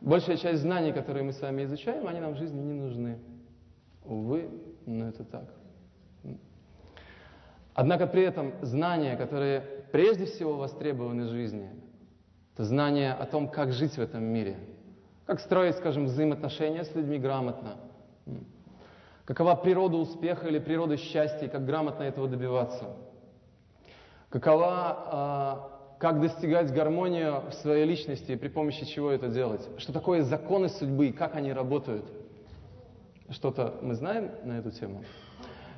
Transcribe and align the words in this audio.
Большая 0.00 0.38
часть 0.38 0.62
знаний, 0.62 0.92
которые 0.92 1.24
мы 1.24 1.32
с 1.32 1.40
вами 1.40 1.64
изучаем, 1.64 2.06
они 2.08 2.20
нам 2.20 2.32
в 2.32 2.38
жизни 2.38 2.60
не 2.60 2.72
нужны. 2.72 3.18
Увы, 4.04 4.48
но 4.86 5.08
это 5.08 5.24
так. 5.24 5.44
Однако 7.74 8.06
при 8.06 8.22
этом 8.22 8.52
знания, 8.62 9.16
которые 9.16 9.60
прежде 9.92 10.24
всего 10.24 10.56
востребованы 10.56 11.24
в 11.24 11.28
жизни, 11.28 11.70
это 12.54 12.64
знания 12.64 13.12
о 13.12 13.26
том, 13.26 13.48
как 13.48 13.72
жить 13.72 13.92
в 13.92 14.00
этом 14.00 14.24
мире, 14.24 14.56
как 15.26 15.40
строить, 15.40 15.76
скажем, 15.76 16.06
взаимоотношения 16.06 16.84
с 16.84 16.94
людьми 16.94 17.18
грамотно, 17.18 17.76
какова 19.24 19.54
природа 19.54 19.96
успеха 19.96 20.48
или 20.48 20.58
природа 20.58 20.96
счастья, 20.96 21.46
и 21.46 21.48
как 21.48 21.64
грамотно 21.64 22.02
этого 22.02 22.28
добиваться, 22.28 22.96
какова, 24.28 24.96
а, 25.06 25.79
как 26.00 26.18
достигать 26.18 26.72
гармонию 26.72 27.42
в 27.50 27.52
своей 27.52 27.84
личности 27.84 28.32
и 28.32 28.36
при 28.36 28.48
помощи 28.48 28.86
чего 28.86 29.10
это 29.10 29.28
делать, 29.28 29.68
что 29.76 29.92
такое 29.92 30.22
законы 30.22 30.70
судьбы 30.70 31.08
и 31.08 31.12
как 31.12 31.36
они 31.36 31.52
работают. 31.52 32.06
Что-то 33.28 33.78
мы 33.82 33.94
знаем 33.94 34.30
на 34.42 34.58
эту 34.58 34.70
тему? 34.70 35.04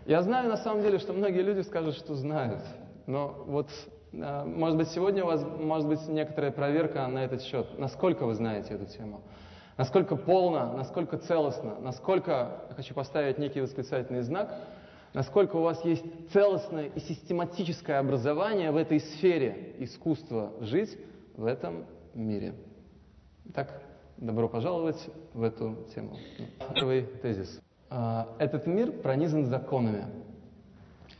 Я 0.07 0.23
знаю 0.23 0.49
на 0.49 0.57
самом 0.57 0.83
деле, 0.83 0.99
что 1.01 1.13
многие 1.13 1.43
люди 1.43 1.63
скажут, 1.63 1.97
что 1.97 2.15
знают. 2.15 2.63
Но 3.07 3.43
вот, 3.47 3.69
э, 4.13 4.45
может 4.45 4.79
быть, 4.79 4.89
сегодня 4.91 5.25
у 5.25 5.27
вас 5.27 5.45
может 5.59 5.89
быть 5.89 6.07
некоторая 6.07 6.53
проверка 6.53 7.05
на 7.09 7.25
этот 7.25 7.43
счет. 7.43 7.77
Насколько 7.77 8.25
вы 8.25 8.35
знаете 8.35 8.75
эту 8.75 8.87
тему? 8.87 9.23
Насколько 9.77 10.15
полно, 10.15 10.73
насколько 10.77 11.19
целостно, 11.19 11.79
насколько, 11.81 12.63
я 12.69 12.75
хочу 12.77 12.95
поставить 12.95 13.39
некий 13.39 13.61
восклицательный 13.61 14.23
знак, 14.23 14.55
насколько 15.13 15.57
у 15.57 15.63
вас 15.63 15.85
есть 15.85 16.05
целостное 16.33 16.87
и 16.95 17.01
систематическое 17.01 17.99
образование 17.99 18.71
в 18.71 18.77
этой 18.77 19.01
сфере 19.01 19.75
искусства 19.79 20.53
жить 20.61 20.97
в 21.37 21.45
этом 21.45 21.85
мире. 22.15 22.55
Итак, 23.47 23.83
добро 24.17 24.49
пожаловать 24.49 25.05
в 25.35 25.43
эту 25.43 25.77
тему. 25.95 26.17
Первый 26.75 27.03
тезис. 27.03 27.61
А, 27.91 28.29
этот 28.39 28.67
мир 28.67 28.93
пронизан 28.93 29.47
законами. 29.47 30.07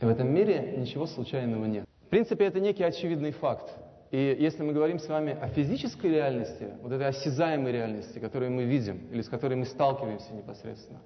И 0.01 0.05
в 0.05 0.09
этом 0.09 0.33
мире 0.33 0.75
ничего 0.77 1.05
случайного 1.05 1.65
нет. 1.65 1.85
В 2.05 2.09
принципе, 2.09 2.45
это 2.45 2.59
некий 2.59 2.83
очевидный 2.83 3.31
факт. 3.31 3.71
И 4.11 4.37
если 4.39 4.61
мы 4.61 4.73
говорим 4.73 4.99
с 4.99 5.07
вами 5.07 5.35
о 5.39 5.47
физической 5.47 6.11
реальности, 6.11 6.67
вот 6.81 6.91
этой 6.91 7.07
осязаемой 7.07 7.71
реальности, 7.71 8.19
которую 8.19 8.51
мы 8.51 8.63
видим, 8.63 9.07
или 9.11 9.21
с 9.21 9.29
которой 9.29 9.55
мы 9.55 9.65
сталкиваемся 9.65 10.33
непосредственно, 10.33 10.99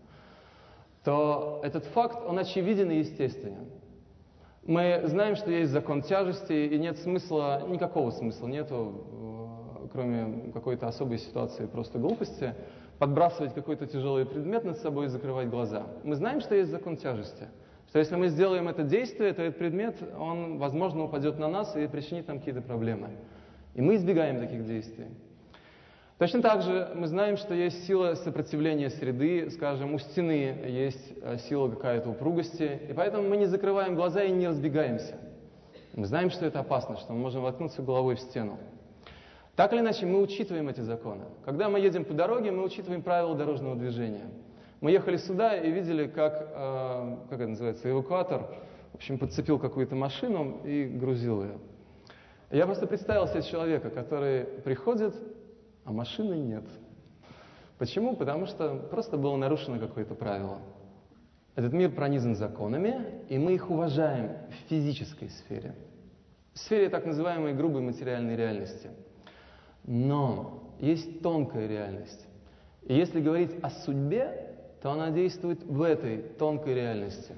то 1.08 1.62
этот 1.64 1.86
факт, 1.86 2.18
он 2.28 2.38
очевиден 2.38 2.92
и 2.92 2.98
естественен. 2.98 3.70
Мы 4.66 5.04
знаем, 5.06 5.38
что 5.38 5.50
есть 5.50 5.72
закон 5.72 6.02
тяжести, 6.02 6.52
и 6.52 6.78
нет 6.78 6.98
смысла, 6.98 7.64
никакого 7.66 8.12
смысла 8.12 8.48
нету, 8.48 9.06
э, 9.86 9.88
кроме 9.94 10.52
какой-то 10.52 10.90
особой 10.90 11.20
ситуации 11.20 11.66
просто 11.66 11.98
глупости, 11.98 12.54
подбрасывать 13.00 13.54
какой-то 13.54 13.88
тяжелый 13.88 14.26
предмет 14.26 14.66
над 14.66 14.80
собой 14.80 15.06
и 15.06 15.08
закрывать 15.08 15.50
глаза. 15.50 15.88
Мы 16.04 16.16
знаем, 16.16 16.42
что 16.42 16.56
есть 16.56 16.72
закон 16.72 16.98
тяжести. 16.98 17.48
Что 17.88 18.00
если 18.00 18.18
мы 18.18 18.28
сделаем 18.28 18.68
это 18.68 18.84
действие, 18.84 19.32
то 19.32 19.42
этот 19.42 19.58
предмет, 19.58 19.96
он, 20.20 20.58
возможно, 20.58 21.06
упадет 21.06 21.40
на 21.40 21.48
нас 21.48 21.74
и 21.78 21.88
причинит 21.88 22.28
нам 22.28 22.40
какие-то 22.40 22.62
проблемы. 22.62 23.12
И 23.76 23.82
мы 23.82 23.96
избегаем 23.96 24.42
таких 24.42 24.68
действий. 24.68 25.06
Точно 26.18 26.42
так 26.42 26.64
же 26.64 26.90
мы 26.96 27.06
знаем, 27.06 27.38
что 27.38 27.54
есть 27.54 27.86
сила 27.86 28.16
сопротивления 28.16 28.90
среды, 28.90 29.52
скажем, 29.52 29.94
у 29.94 30.00
стены 30.00 30.66
есть 30.66 31.14
э, 31.22 31.38
сила 31.48 31.70
какая-то 31.70 32.10
упругости, 32.10 32.82
и 32.90 32.94
поэтому 32.94 33.30
мы 33.30 33.38
не 33.38 33.46
закрываем 33.46 33.94
глаза 33.94 34.24
и 34.24 34.32
не 34.32 34.48
разбегаемся. 34.48 35.16
Мы 35.94 36.08
знаем, 36.08 36.32
что 36.32 36.48
это 36.48 36.62
опасно, 36.62 36.98
что 36.98 37.14
мы 37.14 37.20
можем 37.20 37.44
воткнуться 37.44 37.84
головой 37.84 38.16
в 38.16 38.20
стену. 38.20 38.58
Так 39.56 39.74
или 39.74 39.82
иначе, 39.82 40.08
мы 40.08 40.20
учитываем 40.20 40.70
эти 40.70 40.82
законы. 40.82 41.26
Когда 41.46 41.70
мы 41.70 41.80
едем 41.80 42.04
по 42.04 42.16
дороге, 42.16 42.50
мы 42.50 42.64
учитываем 42.64 43.04
правила 43.04 43.36
дорожного 43.36 43.76
движения. 43.76 44.26
Мы 44.82 44.90
ехали 44.90 45.18
сюда 45.18 45.56
и 45.56 45.70
видели, 45.70 46.08
как, 46.08 46.50
э, 46.52 47.18
как 47.30 47.40
это 47.40 47.48
называется, 47.48 47.92
эвакуатор, 47.92 48.48
в 48.92 48.96
общем, 48.96 49.20
подцепил 49.20 49.60
какую-то 49.60 49.94
машину 49.94 50.62
и 50.66 50.86
грузил 50.86 51.44
ее. 51.44 51.60
Я 52.50 52.66
просто 52.66 52.88
представил 52.88 53.28
себе 53.28 53.44
человека, 53.44 53.92
который 53.92 54.46
приходит, 54.46 55.14
а 55.88 55.92
машины 55.92 56.36
нет. 56.36 56.66
Почему? 57.80 58.16
Потому 58.16 58.46
что 58.46 58.76
просто 58.92 59.18
было 59.18 59.36
нарушено 59.36 59.80
какое-то 59.80 60.14
правило. 60.14 60.60
Этот 61.56 61.74
мир 61.74 61.90
пронизан 61.92 62.36
законами, 62.36 63.24
и 63.30 63.40
мы 63.40 63.56
их 63.56 63.72
уважаем 63.72 64.34
в 64.50 64.70
физической 64.70 65.30
сфере. 65.30 65.74
В 66.54 66.60
сфере 66.60 66.90
так 66.90 67.08
называемой 67.08 67.54
грубой 67.54 67.82
материальной 67.82 68.36
реальности– 68.36 68.92
но 69.88 70.74
есть 70.80 71.22
тонкая 71.22 71.68
реальность. 71.68 72.28
И 72.84 72.94
если 72.94 73.22
говорить 73.22 73.52
о 73.62 73.70
судьбе, 73.70 74.54
то 74.82 74.92
она 74.92 75.10
действует 75.10 75.64
в 75.64 75.82
этой 75.82 76.18
тонкой 76.38 76.76
реальности. 76.76 77.34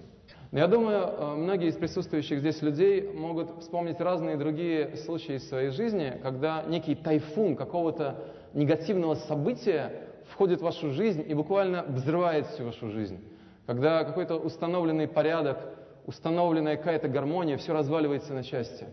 Но 0.52 0.60
я 0.60 0.68
думаю, 0.68 0.98
э, 0.98 1.36
многие 1.36 1.70
из 1.70 1.76
присутствующих 1.76 2.40
здесь 2.40 2.62
людей 2.64 3.08
могут 3.14 3.62
вспомнить 3.62 4.00
разные 4.00 4.36
другие 4.36 4.98
случаи 4.98 5.36
из 5.36 5.48
своей 5.48 5.70
жизни, 5.70 6.20
когда 6.24 6.64
некий 6.64 6.96
тайфун 6.96 7.56
какого-то 7.56 8.16
негативного 8.54 9.16
события 9.16 9.92
входит 10.32 10.60
в 10.60 10.64
вашу 10.64 10.92
жизнь 10.92 11.24
и 11.28 11.34
буквально 11.34 11.84
взрывает 11.84 12.48
всю 12.48 12.66
вашу 12.66 12.90
жизнь. 12.90 13.20
Когда 13.66 14.04
какой-то 14.04 14.36
установленный 14.36 15.08
порядок, 15.08 15.58
установленная 16.06 16.78
какая-то 16.78 17.08
гармония, 17.08 17.58
все 17.58 17.74
разваливается 17.74 18.34
на 18.34 18.44
части. 18.44 18.88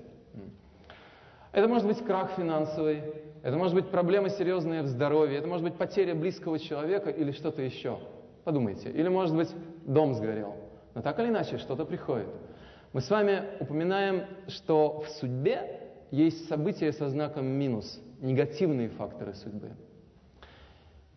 Это 1.52 1.68
может 1.68 1.86
быть 1.86 2.04
крах 2.04 2.32
финансовый, 2.36 3.02
это 3.42 3.56
может 3.56 3.74
быть 3.74 3.88
проблема 3.88 4.28
серьезная 4.28 4.82
в 4.82 4.86
здоровье, 4.86 5.38
это 5.38 5.46
может 5.46 5.64
быть 5.64 5.76
потеря 5.76 6.14
близкого 6.14 6.58
человека 6.58 7.08
или 7.08 7.32
что-то 7.32 7.62
еще. 7.62 7.98
Подумайте. 8.44 8.90
Или, 8.90 9.08
может 9.08 9.34
быть, 9.34 9.48
дом 9.86 10.14
сгорел. 10.14 10.54
Но 10.94 11.02
так 11.02 11.18
или 11.18 11.28
иначе, 11.28 11.58
что-то 11.58 11.84
приходит. 11.84 12.28
Мы 12.92 13.00
с 13.00 13.10
вами 13.10 13.42
упоминаем, 13.60 14.24
что 14.48 15.00
в 15.00 15.08
судьбе 15.08 15.80
есть 16.10 16.48
события 16.48 16.92
со 16.92 17.08
знаком 17.08 17.46
минус, 17.46 18.00
негативные 18.20 18.88
факторы 18.88 19.34
судьбы. 19.34 19.70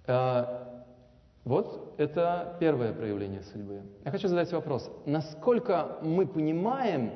Э, 0.07 0.45
вот 1.45 1.95
это 1.97 2.57
первое 2.59 2.93
проявление 2.93 3.41
судьбы. 3.41 3.81
Я 4.05 4.11
хочу 4.11 4.27
задать 4.27 4.51
вопрос. 4.51 4.89
Насколько 5.05 5.97
мы 6.01 6.27
понимаем, 6.27 7.11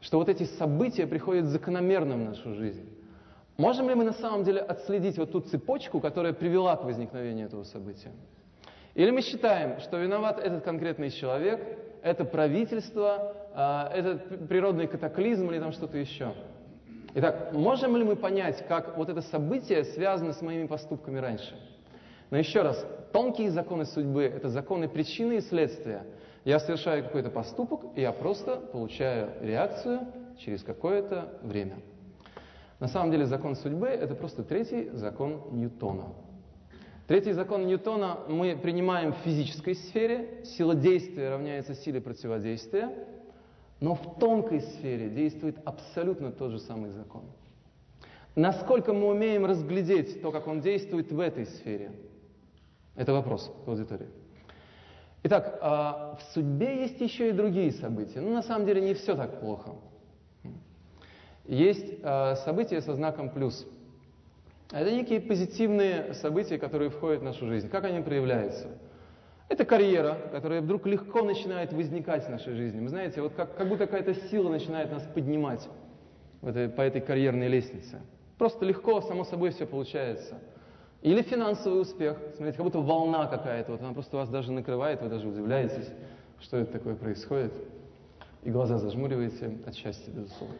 что 0.00 0.18
вот 0.18 0.28
эти 0.28 0.44
события 0.44 1.06
приходят 1.06 1.46
закономерно 1.46 2.14
в 2.14 2.20
нашу 2.20 2.54
жизнь? 2.54 2.88
Можем 3.56 3.88
ли 3.88 3.94
мы 3.94 4.04
на 4.04 4.14
самом 4.14 4.44
деле 4.44 4.60
отследить 4.60 5.18
вот 5.18 5.32
ту 5.32 5.40
цепочку, 5.40 6.00
которая 6.00 6.32
привела 6.32 6.76
к 6.76 6.84
возникновению 6.84 7.46
этого 7.46 7.64
события? 7.64 8.12
Или 8.94 9.10
мы 9.10 9.20
считаем, 9.20 9.80
что 9.80 9.98
виноват 9.98 10.38
этот 10.38 10.64
конкретный 10.64 11.10
человек, 11.10 11.60
это 12.02 12.24
правительство, 12.24 13.36
а, 13.54 13.92
это 13.94 14.16
природный 14.46 14.86
катаклизм 14.86 15.50
или 15.50 15.58
там 15.58 15.72
что-то 15.72 15.98
еще? 15.98 16.32
Итак, 17.12 17.52
можем 17.52 17.96
ли 17.96 18.04
мы 18.04 18.14
понять, 18.14 18.64
как 18.68 18.96
вот 18.96 19.08
это 19.08 19.20
событие 19.20 19.82
связано 19.84 20.32
с 20.32 20.40
моими 20.42 20.68
поступками 20.68 21.18
раньше? 21.18 21.58
Но 22.30 22.38
еще 22.38 22.62
раз, 22.62 22.86
тонкие 23.12 23.50
законы 23.50 23.84
судьбы– 23.84 24.22
это 24.24 24.48
законы 24.48 24.88
причины 24.88 25.38
и 25.38 25.40
следствия. 25.40 26.04
Я 26.44 26.60
совершаю 26.60 27.02
какой-то 27.02 27.30
поступок, 27.30 27.80
и 27.96 28.00
я 28.02 28.12
просто 28.12 28.56
получаю 28.56 29.32
реакцию 29.40 30.06
через 30.38 30.62
какое-то 30.62 31.40
время. 31.42 31.78
На 32.78 32.86
самом 32.86 33.10
деле 33.10 33.26
закон 33.26 33.56
судьбы– 33.56 33.86
это 33.88 34.14
просто 34.14 34.44
третий 34.44 34.90
закон 34.90 35.42
Ньютона. 35.50 36.04
Третий 37.08 37.32
закон 37.32 37.66
Ньютона 37.66 38.20
мы 38.28 38.56
принимаем 38.56 39.14
в 39.14 39.16
физической 39.24 39.74
сфере. 39.74 40.44
Сила 40.44 40.76
действия 40.76 41.30
равняется 41.30 41.74
силе 41.74 42.00
противодействия. 42.00 42.88
Но 43.80 43.94
в 43.94 44.18
тонкой 44.18 44.60
сфере 44.60 45.08
действует 45.08 45.56
абсолютно 45.64 46.30
тот 46.30 46.52
же 46.52 46.58
самый 46.58 46.90
закон. 46.90 47.22
Насколько 48.36 48.92
мы 48.92 49.08
умеем 49.08 49.46
разглядеть 49.46 50.22
то, 50.22 50.30
как 50.30 50.46
он 50.46 50.60
действует 50.60 51.10
в 51.10 51.18
этой 51.18 51.46
сфере? 51.46 51.92
Это 52.94 53.12
вопрос 53.12 53.52
к 53.64 53.68
аудитории. 53.68 54.08
Итак, 55.22 55.58
а, 55.60 56.16
в 56.16 56.34
судьбе 56.34 56.82
есть 56.82 57.00
еще 57.00 57.30
и 57.30 57.32
другие 57.32 57.72
события. 57.72 58.20
Ну, 58.20 58.32
на 58.32 58.42
самом 58.42 58.66
деле, 58.66 58.80
не 58.80 58.94
все 58.94 59.16
так 59.16 59.40
плохо 59.40 59.72
есть 61.50 61.94
э, 62.00 62.36
события 62.44 62.80
со 62.80 62.94
знаком 62.94 63.28
плюс. 63.28 63.66
Это 64.70 64.90
некие 64.92 65.20
позитивные 65.20 66.14
события, 66.14 66.58
которые 66.58 66.90
входят 66.90 67.20
в 67.20 67.24
нашу 67.24 67.48
жизнь. 67.48 67.68
Как 67.68 67.84
они 67.84 68.00
проявляются? 68.00 68.68
Это 69.50 69.64
карьера, 69.64 70.16
которая 70.30 70.60
вдруг 70.60 70.86
легко 70.86 71.22
начинает 71.22 71.72
возникать 71.72 72.24
в 72.24 72.30
нашей 72.30 72.54
жизни. 72.54 72.78
Вы 72.80 72.88
знаете, 72.88 73.20
вот 73.20 73.34
как, 73.34 73.56
как 73.56 73.68
будто 73.68 73.86
какая-то 73.86 74.14
сила 74.28 74.48
начинает 74.48 74.92
нас 74.92 75.02
поднимать 75.12 75.68
этой, 76.40 76.68
по 76.68 76.82
этой 76.82 77.00
карьерной 77.00 77.48
лестнице. 77.48 78.00
Просто 78.38 78.64
легко, 78.64 79.00
само 79.00 79.24
собой 79.24 79.50
все 79.50 79.66
получается. 79.66 80.38
Или 81.02 81.22
финансовый 81.22 81.80
успех. 81.80 82.16
Смотрите, 82.36 82.58
как 82.58 82.64
будто 82.64 82.78
волна 82.78 83.26
какая-то, 83.26 83.72
вот 83.72 83.80
она 83.80 83.92
просто 83.92 84.18
вас 84.18 84.28
даже 84.28 84.52
накрывает, 84.52 85.02
вы 85.02 85.08
даже 85.08 85.26
удивляетесь, 85.26 85.90
что 86.40 86.58
это 86.58 86.70
такое 86.70 86.94
происходит. 86.94 87.52
И 88.44 88.50
глаза 88.50 88.78
зажмуриваете 88.78 89.58
от 89.66 89.74
счастья, 89.74 90.12
безусловно. 90.12 90.56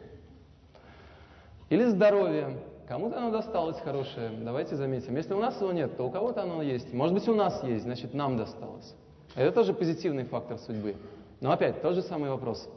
Или 1.69 1.85
здоровье. 1.85 2.59
Кому-то 2.91 3.19
оно 3.19 3.31
досталось 3.31 3.79
хорошее, 3.79 4.33
давайте 4.43 4.75
заметим. 4.75 5.15
Если 5.15 5.33
у 5.33 5.39
нас 5.39 5.61
его 5.61 5.71
нет, 5.71 5.97
то 5.97 6.03
у 6.03 6.11
кого-то 6.11 6.43
оно 6.43 6.61
есть. 6.61 6.93
Может 6.93 7.15
быть, 7.15 7.29
у 7.29 7.37
нас 7.37 7.63
есть, 7.63 7.85
значит, 7.85 8.15
нам 8.15 8.37
досталось. 8.37 8.97
Это 9.37 9.53
тоже 9.53 9.75
позитивный 9.75 10.25
фактор 10.25 10.59
судьбы. 10.59 10.97
Но 11.41 11.53
опять, 11.53 11.83
тот 11.83 11.95
же 11.95 12.03
самый 12.03 12.31
вопрос. 12.31 12.69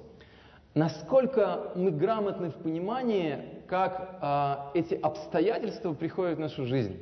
Насколько 0.75 1.71
мы 1.74 1.89
грамотны 1.89 2.51
в 2.51 2.57
понимании, 2.57 3.63
как 3.65 4.19
а, 4.21 4.69
эти 4.75 4.94
обстоятельства 4.94 5.94
приходят 5.94 6.38
в 6.38 6.42
нашу 6.42 6.68
жизнь? 6.68 6.95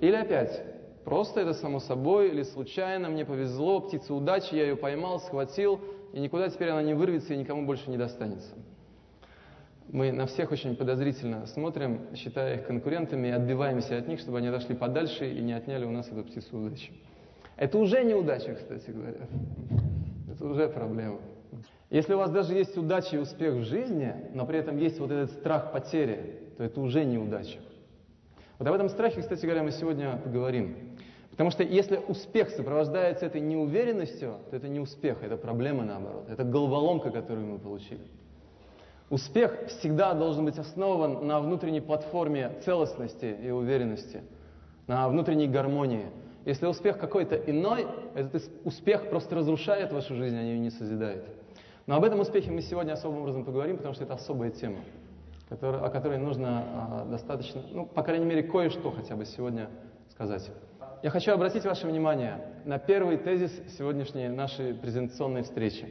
Или 0.00 0.16
опять, 0.16 0.60
просто 1.04 1.42
это 1.42 1.54
само 1.54 1.78
собой, 1.78 2.30
или 2.30 2.42
случайно, 2.42 3.10
мне 3.10 3.24
повезло, 3.24 3.78
птица 3.78 4.12
удачи, 4.12 4.56
я 4.56 4.62
ее 4.64 4.76
поймал, 4.76 5.20
схватил, 5.20 5.80
и 6.12 6.18
никуда 6.18 6.48
теперь 6.48 6.70
она 6.70 6.82
не 6.82 6.94
вырвется 6.94 7.32
и 7.32 7.36
никому 7.36 7.64
больше 7.64 7.88
не 7.90 7.96
достанется. 7.96 8.56
Мы 9.88 10.10
на 10.10 10.26
всех 10.26 10.50
очень 10.50 10.74
подозрительно 10.74 11.46
смотрим, 11.46 12.00
считая 12.14 12.56
их 12.56 12.66
конкурентами, 12.66 13.28
и 13.28 13.30
отбиваемся 13.30 13.96
от 13.98 14.08
них, 14.08 14.18
чтобы 14.18 14.38
они 14.38 14.48
отошли 14.48 14.74
подальше 14.74 15.30
и 15.30 15.40
не 15.40 15.52
отняли 15.52 15.84
у 15.84 15.90
нас 15.90 16.08
эту 16.08 16.24
птицу 16.24 16.58
удачи. 16.58 16.92
Это 17.56 17.78
уже 17.78 18.02
неудача, 18.02 18.54
кстати 18.54 18.90
говоря. 18.90 19.28
Это 20.30 20.44
уже 20.44 20.68
проблема. 20.68 21.20
Если 21.88 22.14
у 22.14 22.18
вас 22.18 22.30
даже 22.30 22.52
есть 22.52 22.76
удача 22.76 23.16
и 23.16 23.18
успех 23.20 23.54
в 23.54 23.62
жизни, 23.62 24.12
но 24.34 24.44
при 24.44 24.58
этом 24.58 24.76
есть 24.76 24.98
вот 24.98 25.10
этот 25.10 25.30
страх 25.30 25.72
потери, 25.72 26.40
то 26.56 26.64
это 26.64 26.80
уже 26.80 27.04
неудача. 27.04 27.58
Вот 28.58 28.66
об 28.66 28.74
этом 28.74 28.88
страхе, 28.88 29.20
кстати 29.20 29.46
говоря, 29.46 29.62
мы 29.62 29.70
сегодня 29.70 30.16
поговорим. 30.22 30.76
Потому 31.30 31.50
что 31.50 31.62
если 31.62 31.98
успех 32.08 32.50
сопровождается 32.50 33.26
этой 33.26 33.40
неуверенностью, 33.40 34.38
то 34.50 34.56
это 34.56 34.68
не 34.68 34.80
успех, 34.80 35.22
это 35.22 35.36
проблема 35.36 35.84
наоборот. 35.84 36.28
Это 36.28 36.44
головоломка, 36.44 37.10
которую 37.10 37.46
мы 37.46 37.58
получили. 37.58 38.00
Успех 39.08 39.66
всегда 39.68 40.14
должен 40.14 40.44
быть 40.44 40.58
основан 40.58 41.26
на 41.26 41.40
внутренней 41.40 41.80
платформе 41.80 42.52
целостности 42.64 43.36
и 43.40 43.50
уверенности, 43.50 44.22
на 44.86 45.08
внутренней 45.08 45.46
гармонии. 45.46 46.06
Если 46.44 46.66
успех 46.66 46.98
какой-то 46.98 47.36
иной, 47.36 47.86
этот 48.14 48.42
успех 48.64 49.08
просто 49.10 49.36
разрушает 49.36 49.92
вашу 49.92 50.14
жизнь, 50.14 50.36
а 50.36 50.42
ее 50.42 50.58
не 50.58 50.70
созидает. 50.70 51.24
Но 51.86 51.96
об 51.96 52.04
этом 52.04 52.20
успехе 52.20 52.50
мы 52.50 52.62
сегодня 52.62 52.92
особым 52.92 53.22
образом 53.22 53.44
поговорим, 53.44 53.76
потому 53.76 53.94
что 53.94 54.04
это 54.04 54.14
особая 54.14 54.50
тема 54.50 54.78
который, 55.48 55.80
о 55.80 55.88
которой 55.90 56.18
нужно 56.18 56.64
а, 56.66 57.04
достаточно, 57.04 57.62
ну, 57.70 57.86
по 57.86 58.02
крайней 58.02 58.24
мере, 58.24 58.42
кое-что 58.42 58.90
хотя 58.90 59.16
бы 59.16 59.24
сегодня 59.24 59.68
сказать. 60.10 60.50
Я 61.02 61.10
хочу 61.10 61.32
обратить 61.32 61.64
ваше 61.64 61.86
внимание 61.86 62.40
на 62.64 62.78
первый 62.78 63.16
тезис 63.16 63.52
сегодняшней 63.76 64.28
нашей 64.28 64.74
презентационной 64.74 65.42
встречи. 65.42 65.86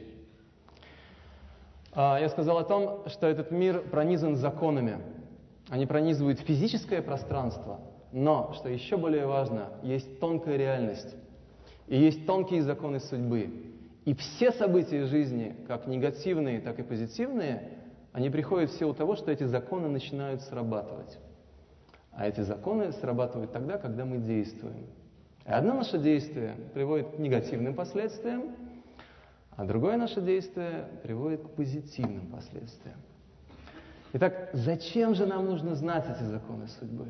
А, 1.98 2.18
я 2.20 2.28
сказал 2.28 2.58
о 2.58 2.64
том, 2.64 3.04
что 3.06 3.26
этот 3.26 3.50
мир 3.50 3.80
пронизан 3.80 4.36
законами. 4.36 4.98
Они 5.70 5.86
пронизывают 5.86 6.38
физическое 6.40 7.00
пространство, 7.00 7.80
но, 8.12 8.52
что 8.54 8.68
еще 8.68 8.98
более 8.98 9.26
важно, 9.26 9.70
есть 9.82 10.20
тонкая 10.20 10.58
реальность. 10.58 11.16
И 11.86 11.96
есть 11.96 12.26
тонкие 12.26 12.62
законы 12.62 13.00
судьбы. 13.00 13.72
И 14.04 14.14
все 14.14 14.52
события 14.52 15.06
жизни, 15.06 15.56
как 15.66 15.86
негативные, 15.86 16.60
так 16.60 16.78
и 16.78 16.82
позитивные, 16.82 17.70
они 18.12 18.28
приходят 18.28 18.70
в 18.70 18.78
силу 18.78 18.92
того, 18.92 19.16
что 19.16 19.32
эти 19.32 19.44
законы 19.44 19.88
начинают 19.88 20.42
срабатывать. 20.42 21.18
А 22.12 22.28
эти 22.28 22.42
законы 22.42 22.92
срабатывают 22.92 23.52
тогда, 23.52 23.78
когда 23.78 24.04
мы 24.04 24.18
действуем. 24.18 24.86
И 25.46 25.50
одно 25.50 25.72
наше 25.72 25.96
действие 25.98 26.56
приводит 26.74 27.08
к 27.12 27.18
негативным 27.18 27.74
последствиям, 27.74 28.54
а 29.56 29.64
другое 29.64 29.96
наше 29.96 30.20
действие 30.20 30.88
приводит 31.02 31.42
к 31.42 31.50
позитивным 31.50 32.26
последствиям. 32.26 32.98
Итак, 34.12 34.50
зачем 34.52 35.14
же 35.14 35.26
нам 35.26 35.46
нужно 35.46 35.74
знать 35.74 36.04
эти 36.08 36.24
законы 36.24 36.68
судьбы? 36.68 37.06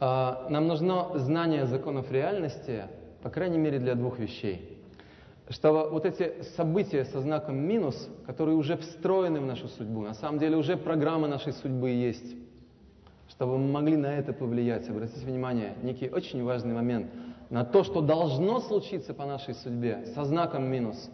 А, 0.00 0.46
нам 0.50 0.66
нужно 0.66 1.18
знание 1.18 1.66
законов 1.66 2.10
реальности, 2.10 2.84
по 3.22 3.30
крайней 3.30 3.58
мере, 3.58 3.78
для 3.78 3.94
двух 3.94 4.18
вещей 4.18 4.76
что 5.48 5.88
вот 5.90 6.04
эти 6.04 6.42
события 6.56 7.04
со 7.04 7.20
знаком 7.20 7.56
минус, 7.56 8.08
которые 8.26 8.56
уже 8.56 8.76
встроены 8.76 9.40
в 9.40 9.46
нашу 9.46 9.68
судьбу, 9.68 10.02
на 10.02 10.14
самом 10.14 10.38
деле 10.38 10.56
уже 10.56 10.76
программа 10.76 11.28
нашей 11.28 11.52
судьбы 11.52 11.90
есть, 11.90 12.36
чтобы 13.28 13.58
мы 13.58 13.70
могли 13.70 13.96
на 13.96 14.06
это 14.06 14.32
повлиять. 14.32 14.88
Обратите 14.88 15.24
внимание, 15.24 15.74
некий 15.82 16.08
очень 16.08 16.42
важный 16.42 16.74
момент 16.74 17.10
на 17.50 17.64
то, 17.64 17.84
что 17.84 18.00
должно 18.00 18.60
случиться 18.60 19.14
по 19.14 19.24
нашей 19.24 19.54
судьбе 19.54 20.06
со 20.14 20.24
знаком 20.24 20.64
минус. 20.64 21.10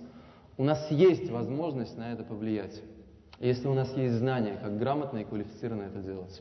У 0.57 0.65
нас 0.65 0.91
есть 0.91 1.31
возможность 1.31 1.97
на 1.97 2.13
это 2.13 2.25
повлиять, 2.25 2.81
если 3.39 3.69
у 3.69 3.75
нас 3.75 3.95
есть 3.97 4.15
знания, 4.15 4.59
как 4.63 4.79
грамотно 4.79 5.19
и 5.19 5.25
квалифицированно 5.25 5.83
это 5.83 5.99
делать. 5.99 6.41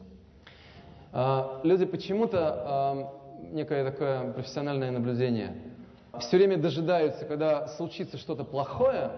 А, 1.11 1.61
люди 1.63 1.85
почему-то, 1.85 2.37
а, 2.39 3.13
некое 3.51 3.83
такое 3.89 4.31
профессиональное 4.33 4.91
наблюдение– 4.91 5.55
все 6.19 6.37
время 6.37 6.57
дожидаются, 6.57 7.25
когда 7.25 7.67
случится 7.67 8.17
что-то 8.17 8.43
плохое, 8.43 9.11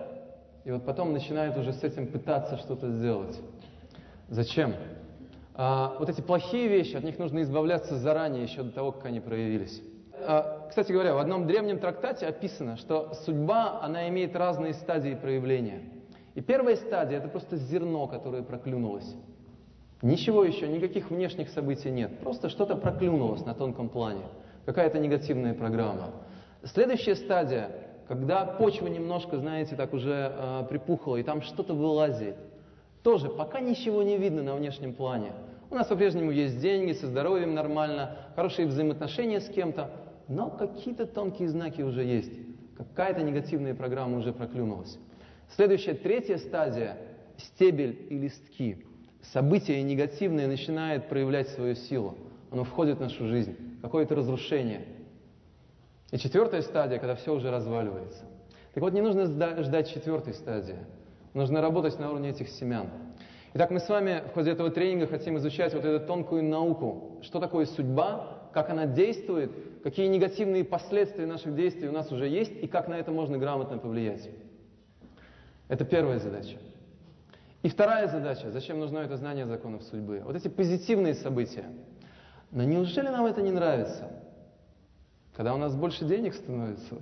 и 0.64 0.72
вот 0.72 0.86
потом 0.86 1.12
начинают 1.12 1.58
уже 1.58 1.74
с 1.74 1.84
этим 1.84 2.08
пытаться 2.08 2.58
что-то 2.58 2.90
сделать. 2.92 3.40
Зачем? 4.30 4.76
А, 5.56 5.96
вот 6.00 6.10
эти 6.10 6.22
плохие 6.22 6.68
вещи, 6.68 6.96
от 6.96 7.04
них 7.04 7.18
нужно 7.18 7.42
избавляться 7.42 7.98
заранее, 7.98 8.44
еще 8.44 8.64
до 8.64 8.72
того, 8.72 8.92
как 8.92 9.06
они 9.06 9.20
проявились. 9.20 9.82
Кстати 10.74 10.92
говоря, 10.92 11.14
в 11.14 11.20
одном 11.20 11.46
древнем 11.46 11.78
трактате 11.78 12.26
описано, 12.26 12.78
что 12.78 13.14
судьба, 13.26 13.80
она 13.84 14.10
имеет 14.10 14.36
разные 14.36 14.74
стадии 14.74 15.14
проявления. 15.14 15.84
И 16.34 16.42
первая 16.42 16.78
стадия– 16.78 17.18
это 17.20 17.28
просто 17.28 17.58
зерно, 17.58 18.08
которое 18.08 18.42
проклюнулось. 18.42 19.16
Ничего 20.02 20.44
еще, 20.44 20.68
никаких 20.68 21.12
внешних 21.12 21.50
событий 21.50 21.92
нет. 21.92 22.18
Просто 22.22 22.50
что-то 22.50 22.76
проклюнулось 22.76 23.46
на 23.46 23.54
тонком 23.54 23.88
плане. 23.88 24.24
Какая-то 24.66 24.98
негативная 24.98 25.54
программа. 25.54 26.10
Следующая 26.64 27.18
стадия, 27.18 27.70
когда 28.08 28.44
почва 28.44 28.88
немножко, 28.88 29.38
знаете, 29.38 29.76
так 29.76 29.94
уже 29.94 30.34
э, 30.36 30.66
припухла, 30.68 31.18
и 31.18 31.24
там 31.24 31.44
что-то 31.44 31.76
вылазит. 31.76 32.36
Тоже 33.04 33.30
пока 33.30 33.60
ничего 33.60 34.02
не 34.02 34.18
видно 34.18 34.42
на 34.42 34.56
внешнем 34.56 34.96
плане. 34.96 35.34
У 35.70 35.76
нас 35.76 35.86
по-прежнему 35.86 36.32
есть 36.32 36.60
деньги, 36.60 36.94
со 36.94 37.06
здоровьем 37.06 37.54
нормально, 37.54 38.18
хорошие 38.36 38.68
взаимоотношения 38.68 39.40
с 39.40 39.50
кем-то, 39.50 39.92
но 40.28 40.50
какие-то 40.50 41.06
тонкие 41.06 41.50
знаки 41.50 41.82
уже 41.82 42.04
есть. 42.04 42.34
Какая-то 42.78 43.22
негативная 43.22 43.76
программа 43.76 44.18
уже 44.18 44.34
проклюнулась. 44.34 44.98
Следующая, 45.56 45.94
третья 45.94 46.38
стадия– 46.38 46.98
стебель 47.38 48.08
и 48.10 48.18
листки. 48.18 48.86
Событие 49.22 49.82
негативное 49.84 50.48
начинает 50.48 51.08
проявлять 51.10 51.50
свою 51.50 51.76
силу. 51.76 52.18
Оно 52.52 52.64
входит 52.64 52.98
в 52.98 53.02
нашу 53.02 53.28
жизнь. 53.28 53.56
Какое-то 53.82 54.16
разрушение– 54.16 54.86
и 56.14 56.20
четвертая 56.20 56.62
стадия, 56.62 57.00
когда 57.00 57.16
все 57.16 57.34
уже 57.34 57.50
разваливается. 57.50 58.24
Так 58.76 58.84
вот, 58.84 58.94
не 58.94 59.02
нужно 59.02 59.26
ждать 59.26 59.92
четвертой 59.92 60.36
стадии. 60.36 60.78
Нужно 61.34 61.60
работать 61.60 61.98
на 61.98 62.12
уровне 62.12 62.30
этих 62.30 62.50
семян. 62.50 62.88
Итак, 63.56 63.72
мы 63.72 63.80
с 63.80 63.90
вами 63.90 64.22
в 64.30 64.34
ходе 64.36 64.52
этого 64.52 64.70
тренинга 64.70 65.08
хотим 65.08 65.38
изучать 65.38 65.74
вот 65.74 65.84
эту 65.84 66.06
тонкую 66.06 66.44
науку. 66.44 67.18
Что 67.24 67.40
такое 67.40 67.66
судьба, 67.66 68.43
как 68.54 68.70
она 68.70 68.86
действует, 68.86 69.52
какие 69.84 70.08
негативные 70.08 70.64
последствия 70.64 71.26
наших 71.26 71.56
действий 71.56 71.88
у 71.88 71.92
нас 71.92 72.12
уже 72.12 72.28
есть 72.28 72.52
и 72.52 72.68
как 72.68 72.88
на 72.88 72.94
это 72.94 73.12
можно 73.12 73.38
грамотно 73.38 73.78
повлиять. 73.78 74.30
Это 75.68 75.86
первая 75.86 76.20
задача. 76.20 76.58
И 77.64 77.70
вторая 77.70 78.08
задача, 78.08 78.52
зачем 78.52 78.80
нужно 78.80 79.00
это 79.00 79.18
знание 79.18 79.46
законов 79.46 79.84
судьбы? 79.84 80.22
Вот 80.24 80.36
эти 80.36 80.50
позитивные 80.50 81.16
события. 81.16 81.66
Но 82.52 82.64
неужели 82.64 83.08
нам 83.08 83.26
это 83.26 83.42
не 83.42 83.52
нравится? 83.52 84.12
Когда 85.36 85.56
у 85.56 85.58
нас 85.58 85.76
больше 85.76 86.06
денег 86.06 86.36
становится, 86.36 86.96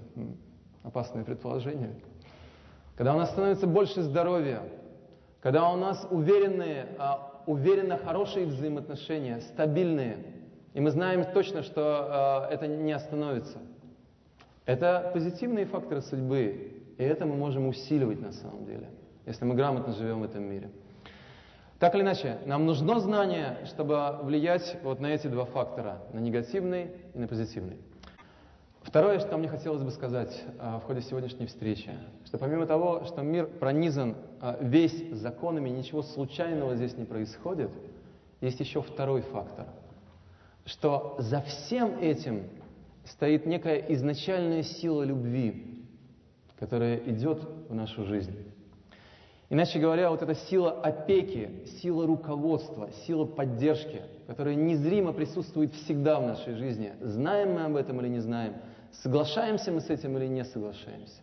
опасное 0.84 1.24
предположение, 1.24 1.96
когда 2.96 3.14
у 3.16 3.18
нас 3.18 3.32
становится 3.32 3.68
больше 3.68 4.04
здоровья, 4.04 4.62
когда 5.42 5.70
у 5.70 5.76
нас 5.76 6.08
уверенные, 6.10 6.88
а, 7.00 7.44
уверенно 7.48 7.98
хорошие 7.98 8.46
взаимоотношения, 8.46 9.42
стабильные, 9.42 10.18
и 10.74 10.80
мы 10.80 10.92
знаем 10.92 11.26
точно, 11.34 11.64
что 11.64 11.82
а, 12.10 12.48
это 12.50 12.68
не 12.68 12.92
остановится. 12.92 13.60
Это 14.66 15.12
позитивные 15.14 15.66
факторы 15.66 16.02
судьбы, 16.02 16.74
и 16.98 17.04
это 17.04 17.26
мы 17.26 17.36
можем 17.36 17.68
усиливать 17.68 18.22
на 18.22 18.32
самом 18.32 18.66
деле, 18.66 18.90
если 19.26 19.44
мы 19.44 19.56
грамотно 19.56 19.94
живем 19.94 20.22
в 20.22 20.24
этом 20.24 20.44
мире. 20.44 20.70
Так 21.80 21.96
или 21.96 22.04
иначе, 22.04 22.38
нам 22.46 22.68
нужно 22.68 23.00
знание, 23.00 23.58
чтобы 23.66 24.20
влиять 24.22 24.78
вот 24.84 25.00
на 25.00 25.08
эти 25.08 25.28
два 25.28 25.46
фактора, 25.46 25.98
на 26.14 26.20
негативный 26.20 26.92
и 27.16 27.18
на 27.18 27.28
позитивный. 27.28 27.78
Второе, 28.84 29.20
что 29.20 29.38
мне 29.38 29.48
хотелось 29.48 29.84
бы 29.84 29.92
сказать 29.92 30.44
а, 30.60 30.80
в 30.80 30.84
ходе 30.84 31.02
сегодняшней 31.02 31.48
встречи, 31.48 31.92
что 32.26 32.38
помимо 32.38 32.66
того, 32.66 33.04
что 33.06 33.22
мир 33.22 33.48
пронизан 33.48 34.16
а, 34.40 34.58
весь 34.62 35.12
законами, 35.12 35.70
ничего 35.70 36.02
случайного 36.02 36.76
здесь 36.76 36.98
не 36.98 37.06
происходит, 37.06 37.72
есть 38.42 38.60
еще 38.60 38.82
второй 38.82 39.22
фактор, 39.22 39.68
что 40.66 41.16
за 41.20 41.42
всем 41.42 42.00
этим 42.00 42.44
стоит 43.06 43.46
некая 43.46 43.78
изначальная 43.90 44.64
сила 44.64 45.04
любви, 45.04 45.86
которая 46.60 46.98
идет 46.98 47.42
в 47.70 47.74
нашу 47.74 48.06
жизнь. 48.06 48.36
Иначе 49.50 49.80
говоря, 49.80 50.12
вот 50.12 50.22
эта 50.22 50.34
сила 50.34 50.72
опеки, 50.72 51.66
сила 51.82 52.08
руководства, 52.08 52.90
сила 53.06 53.26
поддержки, 53.26 54.02
которая 54.26 54.56
незримо 54.56 55.12
присутствует 55.12 55.74
всегда 55.74 56.22
в 56.22 56.24
нашей 56.26 56.54
жизни, 56.54 56.94
знаем 57.02 57.54
мы 57.56 57.66
об 57.66 57.76
этом 57.76 58.00
или 58.00 58.08
не 58.08 58.20
знаем, 58.20 58.54
соглашаемся 58.94 59.74
мы 59.74 59.82
с 59.82 59.90
этим 59.90 60.18
или 60.18 60.28
не 60.28 60.46
соглашаемся. 60.46 61.22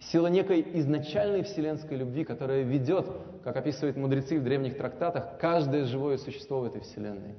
Сила 0.00 0.28
некой 0.28 0.64
изначальной 0.74 1.42
вселенской 1.42 1.96
любви, 1.96 2.24
которая 2.24 2.62
ведет, 2.62 3.06
как 3.42 3.56
описывают 3.56 3.96
мудрецы 3.96 4.38
в 4.38 4.44
древних 4.44 4.76
трактатах, 4.76 5.38
каждое 5.40 5.86
живое 5.86 6.18
существо 6.18 6.60
в 6.60 6.64
этой 6.64 6.82
вселенной. 6.82 7.34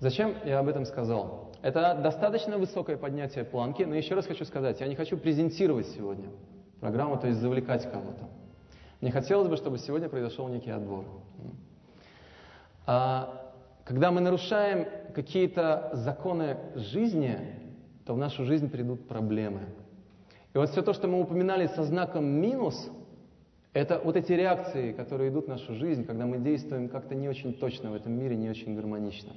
Зачем 0.00 0.34
я 0.44 0.58
об 0.58 0.68
этом 0.68 0.84
сказал? 0.84 1.52
Это 1.62 1.98
достаточно 2.02 2.58
высокое 2.58 2.96
поднятие 2.96 3.44
планки, 3.44 3.82
но 3.82 3.94
еще 3.94 4.14
раз 4.14 4.26
хочу 4.26 4.44
сказать, 4.44 4.80
я 4.80 4.86
не 4.86 4.96
хочу 4.96 5.16
презентировать 5.16 5.86
сегодня 5.88 6.28
программу, 6.80 7.18
то 7.18 7.26
есть 7.26 7.40
завлекать 7.40 7.90
кого-то. 7.90 8.28
Мне 9.00 9.10
хотелось 9.10 9.48
бы, 9.48 9.56
чтобы 9.56 9.78
сегодня 9.78 10.08
произошел 10.08 10.48
некий 10.48 10.70
отбор. 10.70 11.04
А 12.86 13.52
когда 13.84 14.10
мы 14.10 14.20
нарушаем 14.20 14.86
какие-то 15.14 15.90
законы 15.94 16.58
жизни, 16.74 17.38
то 18.04 18.14
в 18.14 18.18
нашу 18.18 18.44
жизнь 18.44 18.68
придут 18.68 19.08
проблемы. 19.08 19.60
И 20.52 20.58
вот 20.58 20.68
все 20.70 20.82
то, 20.82 20.92
что 20.92 21.08
мы 21.08 21.20
упоминали 21.20 21.66
со 21.68 21.82
знаком 21.84 22.24
минус, 22.26 22.90
это 23.72 24.00
вот 24.04 24.16
эти 24.16 24.32
реакции, 24.32 24.92
которые 24.92 25.30
идут 25.30 25.46
в 25.46 25.48
нашу 25.48 25.74
жизнь, 25.74 26.04
когда 26.04 26.26
мы 26.26 26.38
действуем 26.38 26.88
как-то 26.88 27.14
не 27.14 27.28
очень 27.28 27.54
точно 27.54 27.90
в 27.90 27.94
этом 27.94 28.12
мире, 28.12 28.36
не 28.36 28.48
очень 28.48 28.76
гармонично. 28.76 29.32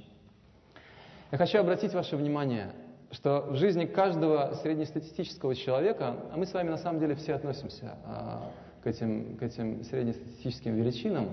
Я 1.30 1.36
хочу 1.36 1.58
обратить 1.58 1.92
ваше 1.92 2.16
внимание, 2.16 2.72
что 3.10 3.48
в 3.50 3.56
жизни 3.56 3.84
каждого 3.84 4.54
среднестатистического 4.62 5.54
человека, 5.54 6.16
а 6.32 6.36
мы 6.38 6.46
с 6.46 6.54
вами 6.54 6.70
на 6.70 6.78
самом 6.78 7.00
деле 7.00 7.14
все 7.16 7.34
относимся 7.34 7.98
а, 8.06 8.50
к, 8.82 8.86
этим, 8.86 9.36
к 9.36 9.42
этим 9.42 9.84
среднестатистическим 9.84 10.74
величинам, 10.74 11.28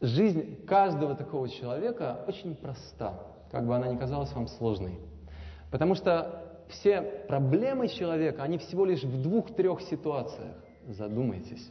жизнь 0.00 0.64
каждого 0.64 1.16
такого 1.16 1.48
человека 1.48 2.24
очень 2.28 2.54
проста, 2.54 3.14
как 3.50 3.66
бы 3.66 3.74
она 3.74 3.88
ни 3.88 3.96
казалась 3.96 4.32
вам 4.32 4.46
сложной. 4.46 4.96
Потому 5.72 5.96
что 5.96 6.60
все 6.68 7.02
проблемы 7.02 7.88
человека, 7.88 8.44
они 8.44 8.58
всего 8.58 8.84
лишь 8.84 9.02
в 9.02 9.22
двух-трех 9.22 9.80
ситуациях. 9.82 10.54
Задумайтесь. 10.86 11.68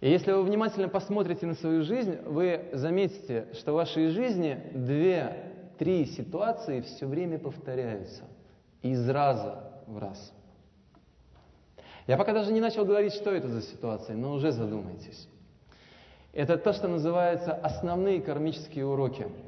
И 0.00 0.10
если 0.10 0.32
вы 0.32 0.42
внимательно 0.42 0.88
посмотрите 0.88 1.46
на 1.46 1.54
свою 1.54 1.82
жизнь, 1.82 2.16
вы 2.24 2.68
заметите, 2.72 3.48
что 3.54 3.72
в 3.72 3.76
вашей 3.76 4.08
жизни 4.08 4.60
две-три 4.72 6.06
ситуации 6.06 6.80
все 6.82 7.06
время 7.06 7.38
повторяются. 7.38 8.24
Из 8.82 9.08
раза 9.08 9.72
в 9.86 9.98
раз. 9.98 10.32
Я 12.06 12.16
пока 12.16 12.32
даже 12.32 12.52
не 12.52 12.60
начал 12.60 12.84
говорить, 12.84 13.12
что 13.12 13.32
это 13.32 13.48
за 13.48 13.60
ситуации, 13.60 14.14
но 14.14 14.32
уже 14.34 14.52
задумайтесь. 14.52 15.28
Это 16.32 16.56
то, 16.56 16.72
что 16.72 16.86
называется 16.86 17.52
основные 17.52 18.20
кармические 18.20 18.86
уроки– 18.86 19.26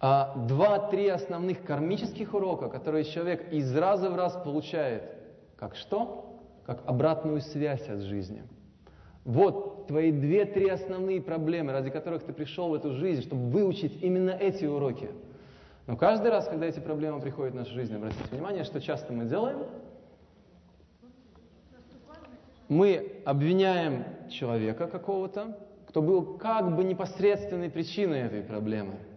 а 0.00 0.34
два-три 0.46 1.08
основных 1.08 1.64
кармических 1.64 2.32
урока, 2.32 2.68
которые 2.68 3.04
человек 3.04 3.52
из 3.52 3.74
раза 3.76 4.10
в 4.10 4.16
раз 4.16 4.32
получает, 4.44 5.02
как 5.56 5.74
что? 5.74 6.40
Как 6.64 6.82
обратную 6.86 7.40
связь 7.40 7.88
от 7.88 8.02
жизни. 8.02 8.44
Вот 9.28 9.88
твои 9.88 10.10
две-три 10.10 10.70
основные 10.70 11.20
проблемы, 11.20 11.72
ради 11.72 11.90
которых 11.90 12.22
ты 12.22 12.32
пришел 12.32 12.70
в 12.70 12.74
эту 12.74 12.94
жизнь, 12.94 13.20
чтобы 13.20 13.50
выучить 13.50 14.02
именно 14.02 14.30
эти 14.30 14.64
уроки. 14.64 15.10
Но 15.86 15.98
каждый 15.98 16.30
раз, 16.30 16.48
когда 16.48 16.64
эти 16.64 16.80
проблемы 16.80 17.20
приходят 17.20 17.52
в 17.52 17.56
нашу 17.58 17.74
жизнь, 17.74 17.94
обратите 17.94 18.24
внимание, 18.30 18.64
что 18.64 18.80
часто 18.80 19.12
мы 19.12 19.26
делаем, 19.26 19.66
мы 22.70 23.20
обвиняем 23.26 24.04
человека 24.30 24.86
какого-то, 24.86 25.58
кто 25.88 26.00
был 26.00 26.38
как 26.38 26.74
бы 26.74 26.82
непосредственной 26.82 27.68
причиной 27.68 28.20
этой 28.20 28.40
проблемы– 28.40 28.94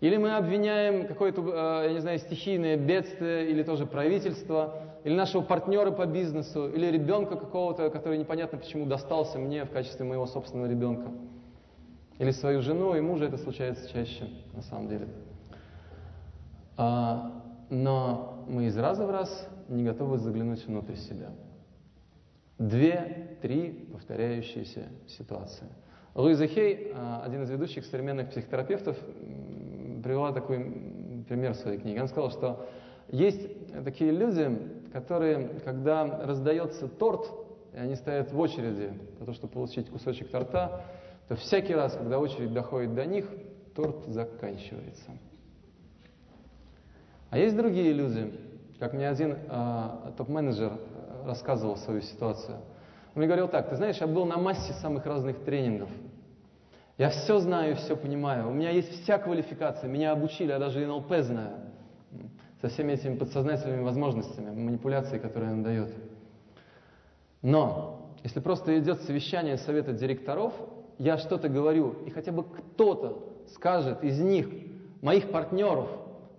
или 0.00 0.16
мы 0.16 0.36
обвиняем 0.36 1.08
какое-то, 1.08 1.42
э, 1.42 1.88
я 1.88 1.92
не 1.92 1.98
знаю, 1.98 2.18
стихийное 2.20 2.76
бедствие, 2.76 3.50
или 3.50 3.64
тоже 3.64 3.84
правительство, 3.84 4.87
или 5.04 5.14
нашего 5.14 5.42
партнера 5.42 5.90
по 5.90 6.06
бизнесу, 6.06 6.68
или 6.68 6.86
ребенка 6.86 7.36
какого-то, 7.36 7.90
который 7.90 8.18
непонятно 8.18 8.58
почему 8.58 8.86
достался 8.86 9.38
мне 9.38 9.64
в 9.64 9.70
качестве 9.70 10.04
моего 10.04 10.26
собственного 10.26 10.68
ребенка. 10.68 11.10
Или 12.18 12.32
свою 12.32 12.62
жену 12.62 12.96
и 12.96 13.00
мужа, 13.00 13.26
это 13.26 13.38
случается 13.38 13.88
чаще, 13.90 14.28
на 14.52 14.62
самом 14.62 14.88
деле. 14.88 15.08
А, 16.76 17.32
но 17.70 18.44
мы 18.48 18.66
из 18.66 18.76
раза 18.76 19.06
в 19.06 19.10
раз 19.10 19.48
не 19.68 19.84
готовы 19.84 20.18
заглянуть 20.18 20.66
внутрь 20.66 20.94
себя. 20.94 21.30
Две, 22.58 23.38
три 23.40 23.88
повторяющиеся 23.92 24.88
ситуации. 25.06 25.68
Луиза 26.14 26.48
Хей, 26.48 26.92
э, 26.92 27.20
один 27.22 27.44
из 27.44 27.50
ведущих 27.50 27.84
современных 27.84 28.30
психотерапевтов, 28.30 28.96
привела 30.02 30.32
такой 30.32 31.24
пример 31.28 31.52
в 31.52 31.56
своей 31.56 31.78
книге. 31.78 32.00
Она 32.00 32.08
сказала, 32.08 32.30
что 32.30 32.68
есть 33.10 33.48
такие 33.84 34.10
люди, 34.10 34.58
которые, 34.92 35.60
когда 35.64 36.04
раздается 36.04 36.88
торт, 36.88 37.30
и 37.72 37.78
они 37.78 37.94
стоят 37.94 38.32
в 38.32 38.38
очереди 38.38 38.88
для 39.16 39.18
того, 39.18 39.32
чтобы 39.34 39.52
получить 39.52 39.90
кусочек 39.90 40.30
торта, 40.30 40.82
то 41.28 41.36
всякий 41.36 41.74
раз, 41.74 41.94
когда 41.94 42.18
очередь 42.18 42.52
доходит 42.52 42.94
до 42.94 43.04
них, 43.04 43.26
торт 43.74 44.06
заканчивается. 44.06 45.10
А 47.30 47.38
есть 47.38 47.56
другие 47.56 47.92
люди, 47.92 48.32
как 48.78 48.94
мне 48.94 49.08
один 49.08 49.36
э, 49.48 50.12
топ-менеджер 50.16 50.72
рассказывал 51.26 51.76
свою 51.76 52.00
ситуацию. 52.00 52.56
Он 52.56 53.16
мне 53.16 53.26
говорил 53.26 53.48
так, 53.48 53.68
ты 53.68 53.76
знаешь, 53.76 53.98
я 53.98 54.06
был 54.06 54.24
на 54.24 54.38
массе 54.38 54.72
самых 54.74 55.04
разных 55.04 55.44
тренингов– 55.44 55.90
я 56.98 57.10
все 57.10 57.38
знаю, 57.38 57.76
все 57.76 57.96
понимаю. 57.96 58.48
У 58.48 58.52
меня 58.52 58.70
есть 58.70 59.02
вся 59.02 59.18
квалификация. 59.18 59.88
Меня 59.88 60.10
обучили, 60.10 60.50
я 60.50 60.58
даже 60.58 60.84
НЛП 60.84 61.14
знаю. 61.20 61.54
Со 62.60 62.68
всеми 62.68 62.92
этими 62.92 63.16
подсознательными 63.16 63.82
возможностями, 63.82 64.50
манипуляцией, 64.50 65.20
которые 65.20 65.52
он 65.52 65.62
дает. 65.62 65.90
Но, 67.40 68.10
если 68.24 68.40
просто 68.40 68.78
идет 68.78 69.02
совещание 69.02 69.58
совета 69.58 69.92
директоров, 69.92 70.52
я 70.98 71.18
что-то 71.18 71.48
говорю, 71.48 71.94
и 72.06 72.10
хотя 72.10 72.32
бы 72.32 72.42
кто-то 72.42 73.22
скажет 73.54 74.02
из 74.02 74.18
них, 74.20 74.48
моих 75.00 75.30
партнеров, 75.30 75.88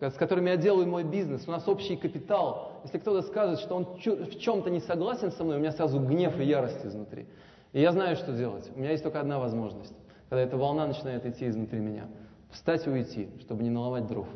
с 0.02 0.16
которыми 0.16 0.50
я 0.50 0.58
делаю 0.58 0.88
мой 0.88 1.06
бизнес, 1.06 1.48
у 1.48 1.52
нас 1.52 1.68
общий 1.68 1.96
капитал, 1.96 2.82
если 2.84 2.98
кто-то 2.98 3.26
скажет, 3.26 3.60
что 3.60 3.76
он 3.76 3.86
в 3.86 4.40
чем-то 4.40 4.70
не 4.70 4.82
согласен 4.82 5.32
со 5.32 5.46
мной, 5.46 5.58
у 5.58 5.60
меня 5.60 5.72
сразу 5.72 6.00
гнев 6.00 6.38
и 6.40 6.44
ярость 6.44 6.86
изнутри. 6.86 7.28
И 7.72 7.80
я 7.80 7.94
знаю, 7.94 8.18
что 8.18 8.36
делать. 8.36 8.70
У 8.76 8.80
меня 8.80 8.92
есть 8.92 9.04
только 9.04 9.22
одна 9.22 9.40
возможность 9.40 9.96
когда 10.30 10.44
эта 10.44 10.58
волна 10.58 10.88
начинает 10.88 11.26
идти 11.26 11.48
изнутри 11.48 11.80
меня. 11.80 12.08
Встать 12.52 12.86
и 12.86 12.90
уйти, 12.90 13.30
чтобы 13.42 13.64
не 13.64 13.70
наломать 13.70 14.08
дров, 14.08 14.28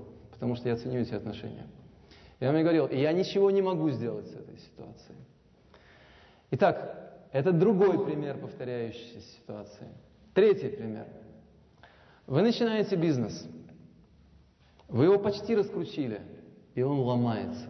потому 0.44 0.58
что 0.58 0.68
я 0.68 0.76
ценю 0.76 1.00
эти 1.00 1.14
отношения. 1.14 1.66
И 2.42 2.46
он 2.46 2.52
мне 2.52 2.64
говорил, 2.64 2.90
я 2.90 3.14
ничего 3.14 3.50
не 3.50 3.62
могу 3.62 3.90
сделать 3.92 4.28
с 4.28 4.36
этой 4.36 4.58
ситуацией. 4.58 5.18
Итак, 6.52 7.18
это 7.32 7.54
другой 7.54 8.04
пример 8.04 8.38
повторяющейся 8.40 9.22
ситуации. 9.22 9.88
Третий 10.34 10.68
пример. 10.68 11.08
Вы 12.28 12.42
начинаете 12.42 12.98
бизнес. 12.98 13.48
Вы 14.90 15.06
его 15.06 15.18
почти 15.18 15.56
раскрутили, 15.56 16.20
и 16.76 16.82
он 16.82 17.00
ломается. 17.00 17.70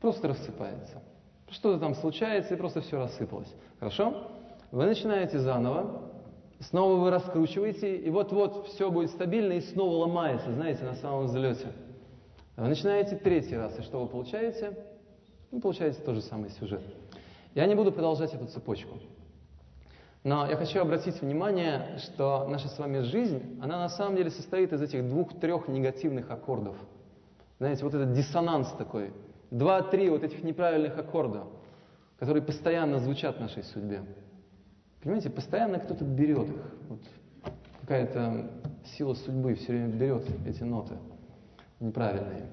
Просто 0.00 0.26
рассыпается. 0.26 1.00
Что-то 1.48 1.78
там 1.78 1.94
случается, 1.94 2.54
и 2.54 2.56
просто 2.56 2.80
все 2.80 2.98
рассыпалось. 2.98 3.54
Хорошо? 3.78 4.32
Вы 4.72 4.86
начинаете 4.86 5.38
заново, 5.38 6.10
Снова 6.60 6.96
вы 6.96 7.10
раскручиваете, 7.10 7.96
и 7.96 8.10
вот-вот 8.10 8.66
все 8.66 8.90
будет 8.90 9.10
стабильно, 9.10 9.54
и 9.54 9.60
снова 9.60 10.06
ломается, 10.06 10.52
знаете, 10.52 10.84
на 10.84 10.94
самом 10.94 11.24
взлете. 11.24 11.68
Вы 12.60 12.68
начинаете 12.68 13.16
третий 13.16 13.56
раз, 13.56 13.78
и 13.78 13.80
что 13.80 14.02
вы 14.02 14.06
получаете? 14.06 14.76
Вы 15.50 15.62
получаете 15.62 15.98
тот 16.02 16.14
же 16.14 16.20
самый 16.20 16.50
сюжет. 16.50 16.82
Я 17.54 17.64
не 17.64 17.74
буду 17.74 17.90
продолжать 17.90 18.34
эту 18.34 18.44
цепочку. 18.48 18.98
Но 20.24 20.46
я 20.46 20.56
хочу 20.56 20.78
обратить 20.78 21.22
внимание, 21.22 21.96
что 21.96 22.46
наша 22.50 22.68
с 22.68 22.78
вами 22.78 22.98
жизнь, 22.98 23.58
она 23.62 23.78
на 23.78 23.88
самом 23.88 24.16
деле 24.16 24.28
состоит 24.28 24.74
из 24.74 24.82
этих 24.82 25.08
двух-трех 25.08 25.68
негативных 25.68 26.30
аккордов. 26.30 26.76
Знаете, 27.58 27.82
вот 27.82 27.94
этот 27.94 28.12
диссонанс 28.12 28.70
такой. 28.72 29.14
Два-три 29.50 30.10
вот 30.10 30.22
этих 30.22 30.44
неправильных 30.44 30.98
аккорда, 30.98 31.44
которые 32.18 32.42
постоянно 32.42 32.98
звучат 32.98 33.38
в 33.38 33.40
нашей 33.40 33.62
судьбе. 33.62 34.02
Понимаете, 35.02 35.30
постоянно 35.30 35.78
кто-то 35.78 36.04
берет 36.04 36.50
их. 36.50 36.74
Вот 36.90 37.00
какая-то 37.80 38.50
сила 38.84 39.14
судьбы 39.14 39.54
все 39.54 39.68
время 39.68 39.88
берет 39.94 40.26
эти 40.46 40.62
ноты 40.62 40.98
неправильные. 41.80 42.46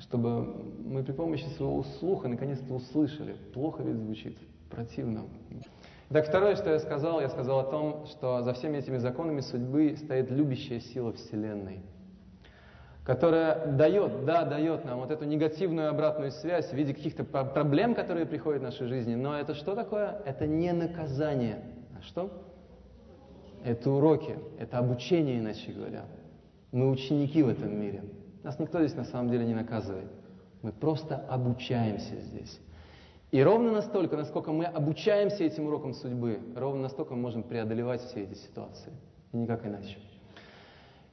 Чтобы 0.00 0.44
мы 0.84 1.02
при 1.02 1.12
помощи 1.12 1.44
своего 1.56 1.82
слуха 1.98 2.28
наконец-то 2.28 2.74
услышали. 2.74 3.36
Плохо 3.52 3.82
ведь 3.82 3.96
звучит, 3.96 4.38
противно. 4.70 5.24
Так, 6.08 6.26
второе, 6.26 6.56
что 6.56 6.70
я 6.70 6.78
сказал, 6.78 7.20
я 7.20 7.28
сказал 7.28 7.60
о 7.60 7.64
том, 7.64 8.06
что 8.06 8.42
за 8.42 8.54
всеми 8.54 8.78
этими 8.78 8.96
законами 8.96 9.40
судьбы 9.40 9.94
стоит 9.98 10.30
любящая 10.30 10.80
сила 10.80 11.12
Вселенной, 11.12 11.80
которая 13.04 13.72
дает, 13.72 14.24
да, 14.24 14.44
дает 14.44 14.86
нам 14.86 15.00
вот 15.00 15.10
эту 15.10 15.26
негативную 15.26 15.90
обратную 15.90 16.30
связь 16.30 16.70
в 16.70 16.72
виде 16.72 16.94
каких-то 16.94 17.24
проблем, 17.24 17.94
которые 17.94 18.24
приходят 18.24 18.62
в 18.62 18.64
нашей 18.64 18.86
жизни. 18.86 19.16
Но 19.16 19.38
это 19.38 19.54
что 19.54 19.74
такое? 19.74 20.22
Это 20.24 20.46
не 20.46 20.72
наказание. 20.72 21.58
А 21.98 22.02
что? 22.02 22.30
Это 23.64 23.90
уроки, 23.90 24.38
это 24.58 24.78
обучение, 24.78 25.40
иначе 25.40 25.72
говоря. 25.72 26.04
Мы 26.72 26.90
ученики 26.90 27.42
в 27.42 27.48
этом 27.48 27.80
мире. 27.80 28.04
Нас 28.42 28.58
никто 28.58 28.78
здесь 28.80 28.96
на 28.96 29.04
самом 29.04 29.30
деле 29.30 29.46
не 29.46 29.54
наказывает. 29.54 30.10
Мы 30.62 30.72
просто 30.72 31.16
обучаемся 31.16 32.16
здесь. 32.20 32.60
И 33.30 33.42
ровно 33.42 33.72
настолько, 33.72 34.16
насколько 34.16 34.52
мы 34.52 34.64
обучаемся 34.64 35.44
этим 35.44 35.66
урокам 35.66 35.92
судьбы, 35.94 36.40
ровно 36.56 36.82
настолько 36.82 37.14
мы 37.14 37.20
можем 37.20 37.42
преодолевать 37.42 38.02
все 38.02 38.22
эти 38.22 38.34
ситуации. 38.34 38.92
И 39.32 39.36
никак 39.36 39.66
иначе. 39.66 39.98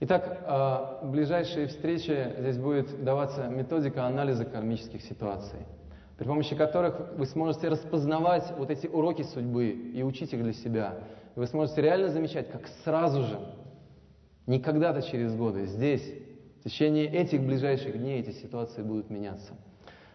Итак, 0.01 0.43
а, 0.45 0.99
в 1.03 1.11
ближайшие 1.11 1.67
встречи 1.67 2.33
здесь 2.37 2.57
будет 2.57 3.03
даваться 3.03 3.47
методика 3.47 4.05
анализа 4.05 4.45
кармических 4.45 5.01
ситуаций, 5.01 5.59
при 6.17 6.25
помощи 6.25 6.55
которых 6.55 7.13
вы 7.17 7.25
сможете 7.25 7.69
распознавать 7.69 8.53
вот 8.57 8.69
эти 8.69 8.87
уроки 8.87 9.23
судьбы 9.23 9.69
и 9.69 10.03
учить 10.03 10.33
их 10.33 10.43
для 10.43 10.53
себя. 10.53 10.95
Вы 11.35 11.47
сможете 11.47 11.81
реально 11.81 12.09
замечать, 12.09 12.51
как 12.51 12.67
сразу 12.83 13.23
же, 13.23 13.39
не 14.47 14.59
когда-то 14.59 15.01
через 15.01 15.33
годы, 15.35 15.65
здесь, 15.65 16.03
в 16.59 16.63
течение 16.63 17.07
этих 17.07 17.41
ближайших 17.41 17.97
дней 17.97 18.21
эти 18.21 18.31
ситуации 18.31 18.81
будут 18.81 19.09
меняться. 19.09 19.53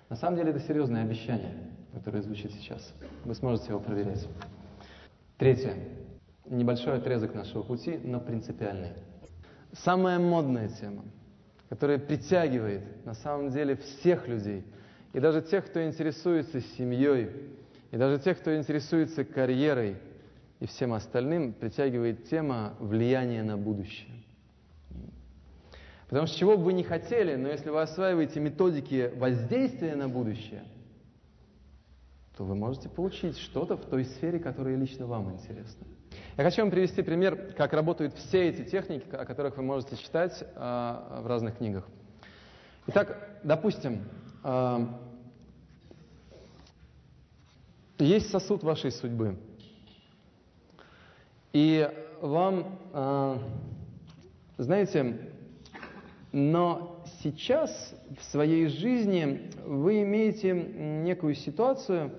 На 0.09 0.17
самом 0.17 0.37
деле 0.37 0.51
это 0.51 0.61
серьезное 0.61 1.03
обещание, 1.03 1.55
которое 1.93 2.23
звучит 2.23 2.53
сейчас. 2.53 2.93
Вы 3.25 3.35
сможете 3.35 3.69
его 3.69 3.81
проверять. 3.81 4.27
Третье. 5.39 5.75
Небольшой 6.47 6.97
отрезок 6.97 7.35
нашего 7.35 7.63
пути, 7.63 7.99
но 8.03 8.21
принципиальный. 8.21 8.93
Самая 9.73 10.19
модная 10.19 10.69
тема, 10.69 11.05
которая 11.69 11.99
притягивает 11.99 12.83
на 13.07 13.15
самом 13.15 13.51
деле 13.51 13.77
всех 13.77 14.27
людей, 14.27 14.65
и 15.13 15.21
даже 15.21 15.43
тех, 15.43 15.67
кто 15.67 15.85
интересуется 15.85 16.61
семьей, 16.61 17.31
и 17.93 17.97
даже 17.97 18.19
тех, 18.19 18.39
кто 18.41 18.57
интересуется 18.57 19.25
карьерой 19.25 19.97
и 20.59 20.67
всем 20.67 20.93
остальным, 20.93 21.53
притягивает 21.53 22.29
тема 22.29 22.75
влияния 22.81 23.43
на 23.43 23.57
будущее. 23.57 24.20
Потому 26.11 26.27
что 26.27 26.39
чего 26.39 26.57
бы 26.57 26.65
вы 26.65 26.73
ни 26.73 26.83
хотели, 26.83 27.37
но 27.37 27.49
если 27.49 27.71
вы 27.71 27.81
осваиваете 27.81 28.41
методики 28.41 29.13
воздействия 29.15 29.95
на 29.95 30.09
будущее, 30.09 30.65
то 32.37 32.43
вы 32.43 32.57
можете 32.57 32.89
получить 32.89 33.39
что-то 33.39 33.77
в 33.77 33.87
той 33.87 34.05
сфере, 34.05 34.41
которая 34.41 34.75
лично 34.75 35.07
вам 35.07 35.33
интересна. 35.33 35.87
Я 36.37 36.43
хочу 36.43 36.63
вам 36.63 36.73
привести 36.73 37.03
пример, 37.03 37.55
как 37.57 37.73
работают 37.75 38.15
все 38.15 38.49
эти 38.49 38.69
техники, 38.69 39.07
о 39.13 39.25
которых 39.25 39.57
вы 39.57 39.63
можете 39.63 39.97
читать 39.97 40.37
э, 40.43 40.47
в 40.57 41.27
разных 41.29 41.59
книгах. 41.59 41.87
Итак, 42.89 43.39
допустим, 43.45 44.05
э, 44.43 44.87
есть 48.01 48.31
сосуд 48.31 48.65
вашей 48.65 48.91
судьбы, 48.91 49.39
и 51.53 51.89
вам, 52.21 52.81
э, 52.95 53.39
знаете, 54.59 55.31
но 56.33 57.05
сейчас 57.23 57.95
в 58.19 58.25
своей 58.25 58.67
жизни 58.69 59.51
вы 59.65 60.03
имеете 60.03 60.53
некую 60.53 61.35
ситуацию, 61.35 62.13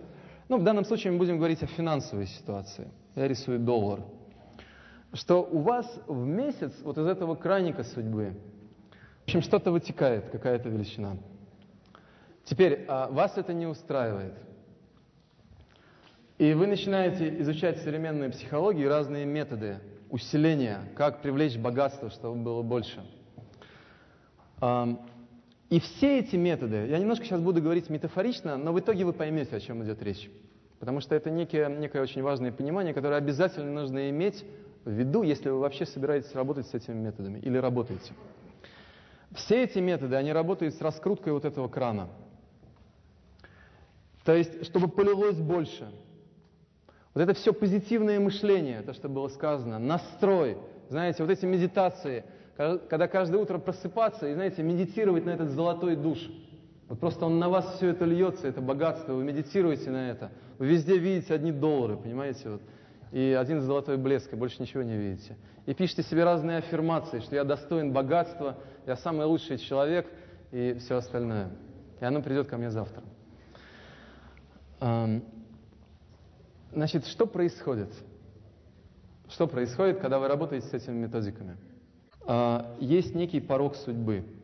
ну, 0.49 0.57
в 0.57 0.63
данном 0.63 0.85
случае 0.85 1.13
мы 1.13 1.19
будем 1.19 1.37
говорить 1.37 1.63
о 1.63 1.67
финансовой 1.67 2.27
ситуации– 2.27 2.87
я 3.15 3.27
рисую 3.27 3.59
доллар, 3.59 4.01
что 5.13 5.43
у 5.43 5.59
вас 5.59 5.85
в 6.07 6.25
месяц 6.25 6.73
вот 6.83 6.97
из 6.97 7.05
этого 7.05 7.35
краника 7.35 7.83
судьбы, 7.83 8.33
в 9.21 9.23
общем, 9.25 9.41
что-то 9.41 9.71
вытекает, 9.71 10.29
какая-то 10.29 10.69
величина. 10.69 11.17
Теперь, 12.45 12.85
а 12.87 13.07
вас 13.09 13.37
это 13.37 13.53
не 13.53 13.67
устраивает. 13.67 14.33
И 16.37 16.53
вы 16.53 16.65
начинаете 16.67 17.39
изучать 17.41 17.81
современную 17.81 18.31
психологию 18.31 18.89
разные 18.89 19.25
методы 19.25 19.79
усиления, 20.09 20.79
как 20.95 21.21
привлечь 21.21 21.57
богатство, 21.57 22.09
чтобы 22.09 22.41
было 22.41 22.61
больше. 22.63 23.05
И 24.61 25.79
все 25.79 26.19
эти 26.19 26.35
методы, 26.35 26.87
я 26.87 26.99
немножко 26.99 27.25
сейчас 27.25 27.41
буду 27.41 27.61
говорить 27.61 27.89
метафорично, 27.89 28.57
но 28.57 28.73
в 28.73 28.79
итоге 28.79 29.05
вы 29.05 29.13
поймете, 29.13 29.55
о 29.55 29.59
чем 29.59 29.83
идет 29.83 30.03
речь. 30.03 30.29
Потому 30.79 30.99
что 30.99 31.15
это 31.15 31.29
некое, 31.29 31.69
некое 31.69 32.01
очень 32.01 32.21
важное 32.21 32.51
понимание, 32.51 32.93
которое 32.93 33.15
обязательно 33.15 33.71
нужно 33.71 34.09
иметь 34.09 34.43
в 34.83 34.89
виду, 34.89 35.23
если 35.23 35.49
вы 35.49 35.59
вообще 35.59 35.85
собираетесь 35.85 36.33
работать 36.33 36.67
с 36.67 36.73
этими 36.73 36.95
методами 36.95 37.39
или 37.39 37.57
работаете. 37.57 38.13
Все 39.33 39.63
эти 39.63 39.79
методы, 39.79 40.15
они 40.15 40.33
работают 40.33 40.75
с 40.75 40.81
раскруткой 40.81 41.33
вот 41.33 41.45
этого 41.45 41.67
крана. 41.67 42.09
То 44.25 44.35
есть, 44.35 44.65
чтобы 44.65 44.87
полилось 44.87 45.37
больше. 45.37 45.89
Вот 47.13 47.21
это 47.21 47.33
все 47.33 47.53
позитивное 47.53 48.19
мышление, 48.19 48.81
то, 48.81 48.93
что 48.93 49.07
было 49.07 49.27
сказано, 49.29 49.79
настрой, 49.79 50.57
знаете, 50.89 51.23
вот 51.23 51.31
эти 51.31 51.45
медитации, 51.45 52.25
когда 52.89 53.07
каждое 53.07 53.41
утро 53.41 53.57
просыпаться 53.57 54.27
и, 54.27 54.33
знаете, 54.33 54.63
медитировать 54.63 55.25
на 55.25 55.31
этот 55.31 55.49
золотой 55.51 55.95
душ– 55.95 56.19
вот 56.91 56.99
просто 56.99 57.25
он 57.25 57.39
на 57.39 57.47
вас 57.47 57.77
все 57.77 57.91
это 57.91 58.03
льется, 58.03 58.49
это 58.49 58.59
богатство, 58.59 59.13
вы 59.13 59.23
медитируете 59.23 59.89
на 59.91 60.09
это. 60.09 60.29
Вы 60.57 60.67
везде 60.67 60.97
видите 60.97 61.33
одни 61.33 61.53
доллары, 61.53 61.95
понимаете? 61.95 62.49
Вот. 62.49 62.61
И 63.13 63.31
один 63.39 63.61
золотой 63.61 63.95
блеск, 63.95 64.33
и 64.33 64.35
больше 64.35 64.61
ничего 64.61 64.83
не 64.83 64.97
видите. 64.97 65.37
И 65.65 65.73
пишите 65.73 66.03
себе 66.03 66.25
разные 66.25 66.57
аффирмации, 66.57 67.21
что 67.21 67.33
я 67.33 67.45
достоин 67.45 67.93
богатства, 67.93 68.57
я 68.85 68.97
самый 68.97 69.25
лучший 69.25 69.57
человек 69.57 70.05
и 70.51 70.75
все 70.81 70.97
остальное. 70.97 71.51
И 72.01 72.03
оно 72.03 72.21
придет 72.21 72.49
ко 72.49 72.57
мне 72.57 72.69
завтра. 72.69 73.03
Значит, 76.73 77.05
что 77.05 77.25
происходит? 77.25 77.93
Что 79.29 79.47
происходит, 79.47 79.99
когда 79.99 80.19
вы 80.19 80.27
работаете 80.27 80.67
с 80.67 80.73
этими 80.73 80.95
методиками? 80.95 81.55
А, 82.33 82.77
есть 82.79 83.13
некий 83.13 83.41
порог 83.41 83.75
судьбы– 83.75 84.23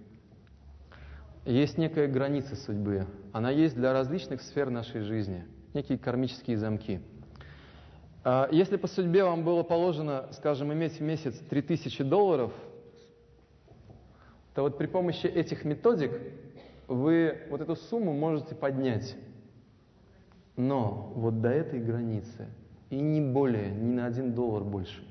есть 1.48 1.78
некая 1.78 2.10
граница 2.10 2.58
судьбы. 2.58 3.08
Она 3.32 3.52
есть 3.52 3.74
для 3.74 3.94
различных 3.94 4.42
сфер 4.42 4.70
нашей 4.70 5.00
жизни, 5.00 5.46
некие 5.74 5.98
кармические 5.98 6.58
замки. 6.58 7.00
А, 8.26 8.50
если 8.52 8.76
по 8.76 8.88
судьбе 8.88 9.24
вам 9.24 9.46
было 9.46 9.64
положено, 9.64 10.28
скажем, 10.32 10.74
иметь 10.74 11.00
в 11.00 11.02
месяц 11.02 11.40
3000 11.50 12.04
долларов, 12.04 12.52
то 14.56 14.64
вот 14.64 14.78
при 14.78 14.88
помощи 14.88 15.26
этих 15.26 15.64
методик 15.64 16.12
вы 16.90 17.38
вот 17.50 17.62
эту 17.62 17.78
сумму 17.78 18.12
можете 18.12 18.54
поднять. 18.54 19.16
Но 20.58 21.14
вот 21.16 21.40
до 21.40 21.50
этой 21.50 21.80
границы 21.80 22.48
и 22.90 22.98
не 23.00 23.22
более, 23.22 23.72
ни 23.72 23.94
на 23.94 24.06
один 24.06 24.34
доллар 24.34 24.66
больше. 24.66 25.02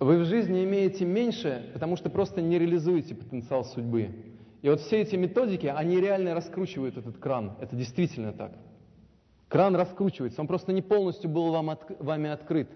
Вы 0.00 0.16
в 0.16 0.24
жизни 0.24 0.64
имеете 0.64 1.04
меньше, 1.04 1.70
потому 1.74 1.94
что 1.94 2.08
просто 2.08 2.40
не 2.40 2.58
реализуете 2.58 3.14
потенциал 3.14 3.66
судьбы. 3.66 4.08
И 4.62 4.70
вот 4.70 4.80
все 4.80 5.02
эти 5.02 5.14
методики, 5.14 5.66
они 5.66 6.00
реально 6.00 6.34
раскручивают 6.34 6.96
этот 6.96 7.18
кран. 7.18 7.52
Это 7.60 7.76
действительно 7.76 8.32
так. 8.32 8.52
Кран 9.48 9.76
раскручивается, 9.76 10.40
он 10.40 10.46
просто 10.46 10.72
не 10.72 10.80
полностью 10.80 11.28
был 11.28 11.52
вам 11.52 11.68
от, 11.68 12.00
вами 12.00 12.30
открыт. 12.30 12.70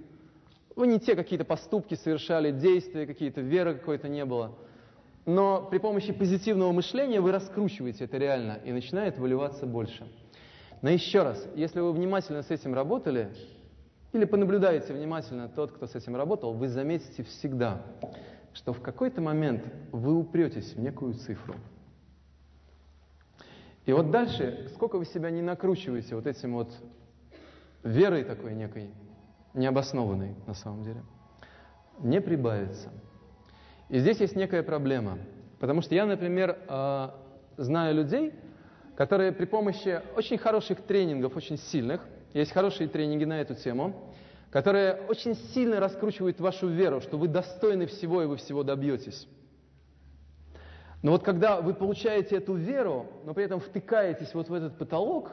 Вы 0.76 0.86
не 0.86 1.00
те 1.00 1.16
какие-то 1.16 1.46
поступки 1.46 1.94
совершали, 1.94 2.50
действия 2.50 3.06
какие-то, 3.06 3.40
веры 3.40 3.74
какой-то 3.74 4.08
не 4.08 4.26
было. 4.26 4.54
Но 5.24 5.66
при 5.70 5.78
помощи 5.78 6.12
позитивного 6.12 6.72
мышления 6.72 7.22
вы 7.22 7.32
раскручиваете 7.32 8.04
это 8.04 8.18
реально, 8.18 8.58
и 8.66 8.72
начинает 8.72 9.18
выливаться 9.18 9.64
больше. 9.64 10.06
Но 10.82 10.90
еще 10.90 11.22
раз, 11.22 11.48
если 11.54 11.80
вы 11.80 11.92
внимательно 11.92 12.42
с 12.42 12.50
этим 12.50 12.74
работали, 12.74 13.30
или 14.14 14.24
понаблюдаете 14.24 14.94
внимательно 14.94 15.48
тот, 15.48 15.72
кто 15.72 15.86
с 15.86 15.94
этим 15.94 16.16
работал, 16.16 16.54
вы 16.54 16.68
заметите 16.68 17.22
всегда, 17.22 17.82
что 18.52 18.72
в 18.72 18.80
какой-то 18.80 19.20
момент 19.20 19.64
вы 19.92 20.14
упретесь 20.14 20.74
в 20.74 20.80
некую 20.80 21.14
цифру– 21.14 21.54
и 23.86 23.92
вот 23.92 24.10
дальше, 24.10 24.70
сколько 24.74 24.96
вы 24.96 25.04
себя 25.04 25.30
не 25.30 25.42
накручиваете 25.42 26.14
вот 26.14 26.26
этим 26.26 26.54
вот 26.54 26.72
верой 27.82 28.24
такой 28.24 28.54
некой, 28.54 28.90
необоснованной 29.52 30.34
на 30.46 30.54
самом 30.54 30.84
деле, 30.84 31.02
не 31.98 32.20
прибавится. 32.20 32.88
И 33.90 33.98
здесь 33.98 34.20
есть 34.20 34.36
некая 34.36 34.62
проблема. 34.62 35.18
Потому 35.60 35.82
что 35.82 35.94
я, 35.94 36.06
например, 36.06 36.58
а, 36.66 37.14
знаю 37.58 37.94
людей, 37.94 38.32
которые 38.96 39.32
при 39.32 39.44
помощи 39.44 40.00
очень 40.16 40.38
хороших 40.38 40.80
тренингов, 40.82 41.36
очень 41.36 41.58
сильных, 41.58 42.00
есть 42.40 42.52
хорошие 42.52 42.88
тренинги 42.88 43.24
на 43.24 43.40
эту 43.40 43.54
тему, 43.54 44.12
которые 44.50 44.94
очень 45.08 45.34
сильно 45.34 45.80
раскручивают 45.80 46.40
вашу 46.40 46.68
веру, 46.68 47.00
что 47.00 47.16
вы 47.16 47.28
достойны 47.28 47.86
всего 47.86 48.22
и 48.22 48.26
вы 48.26 48.36
всего 48.36 48.62
добьетесь. 48.62 49.26
Но 51.02 51.12
вот 51.12 51.22
когда 51.22 51.60
вы 51.60 51.74
получаете 51.74 52.36
эту 52.36 52.54
веру, 52.54 53.06
но 53.24 53.34
при 53.34 53.44
этом 53.44 53.60
втыкаетесь 53.60 54.32
вот 54.34 54.48
в 54.48 54.54
этот 54.54 54.78
потолок, 54.78 55.32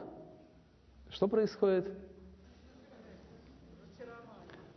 что 1.10 1.28
происходит? 1.28 1.88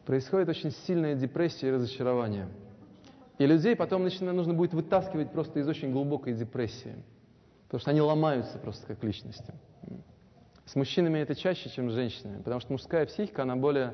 Происходит 0.05 0.49
очень 0.49 0.71
сильная 0.71 1.15
депрессия 1.15 1.69
и 1.69 1.71
разочарование. 1.71 2.47
И 3.37 3.45
людей 3.45 3.75
потом 3.75 4.03
начинает, 4.03 4.35
нужно 4.35 4.53
будет 4.53 4.73
вытаскивать 4.73 5.31
просто 5.31 5.59
из 5.59 5.67
очень 5.67 5.91
глубокой 5.91 6.33
депрессии. 6.33 6.95
Потому 7.65 7.81
что 7.81 7.91
они 7.91 8.01
ломаются 8.01 8.57
просто 8.59 8.85
как 8.87 9.03
личности. 9.03 9.53
С 10.65 10.75
мужчинами 10.75 11.19
это 11.19 11.35
чаще, 11.35 11.69
чем 11.69 11.91
с 11.91 11.93
женщинами, 11.93 12.41
потому 12.41 12.59
что 12.59 12.71
мужская 12.71 13.05
психика, 13.05 13.43
она 13.43 13.55
более 13.55 13.93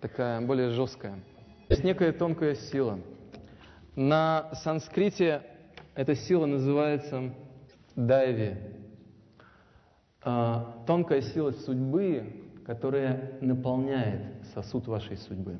такая, 0.00 0.40
более 0.40 0.70
жесткая. 0.70 1.20
Есть 1.68 1.84
некая 1.84 2.12
тонкая 2.12 2.54
сила. 2.54 2.98
На 3.94 4.50
санскрите 4.62 5.42
эта 5.94 6.14
сила 6.14 6.46
называется 6.46 7.34
дайви. 7.94 8.56
А, 10.22 10.82
тонкая 10.86 11.20
сила 11.20 11.52
судьбы, 11.52 12.44
которая 12.66 13.38
наполняет 13.40 14.44
сосуд 14.54 14.88
вашей 14.88 15.16
судьбы. 15.16 15.58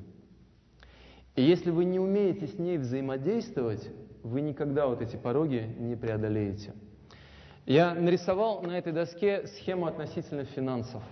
И 1.37 1.42
если 1.42 1.71
вы 1.71 1.85
не 1.85 2.01
умеете 2.01 2.49
с 2.49 2.59
ней 2.59 2.79
взаимодействовать, 2.79 3.88
вы 4.25 4.40
никогда 4.40 4.88
вот 4.88 5.03
эти 5.03 5.16
пороги 5.16 5.75
не 5.79 5.94
преодолеете. 5.94 6.73
Я 7.68 7.92
нарисовал 7.92 8.62
на 8.62 8.78
этой 8.78 8.94
доске 8.94 9.46
схему 9.46 9.87
относительно 9.88 10.44
финансов. 10.44 11.02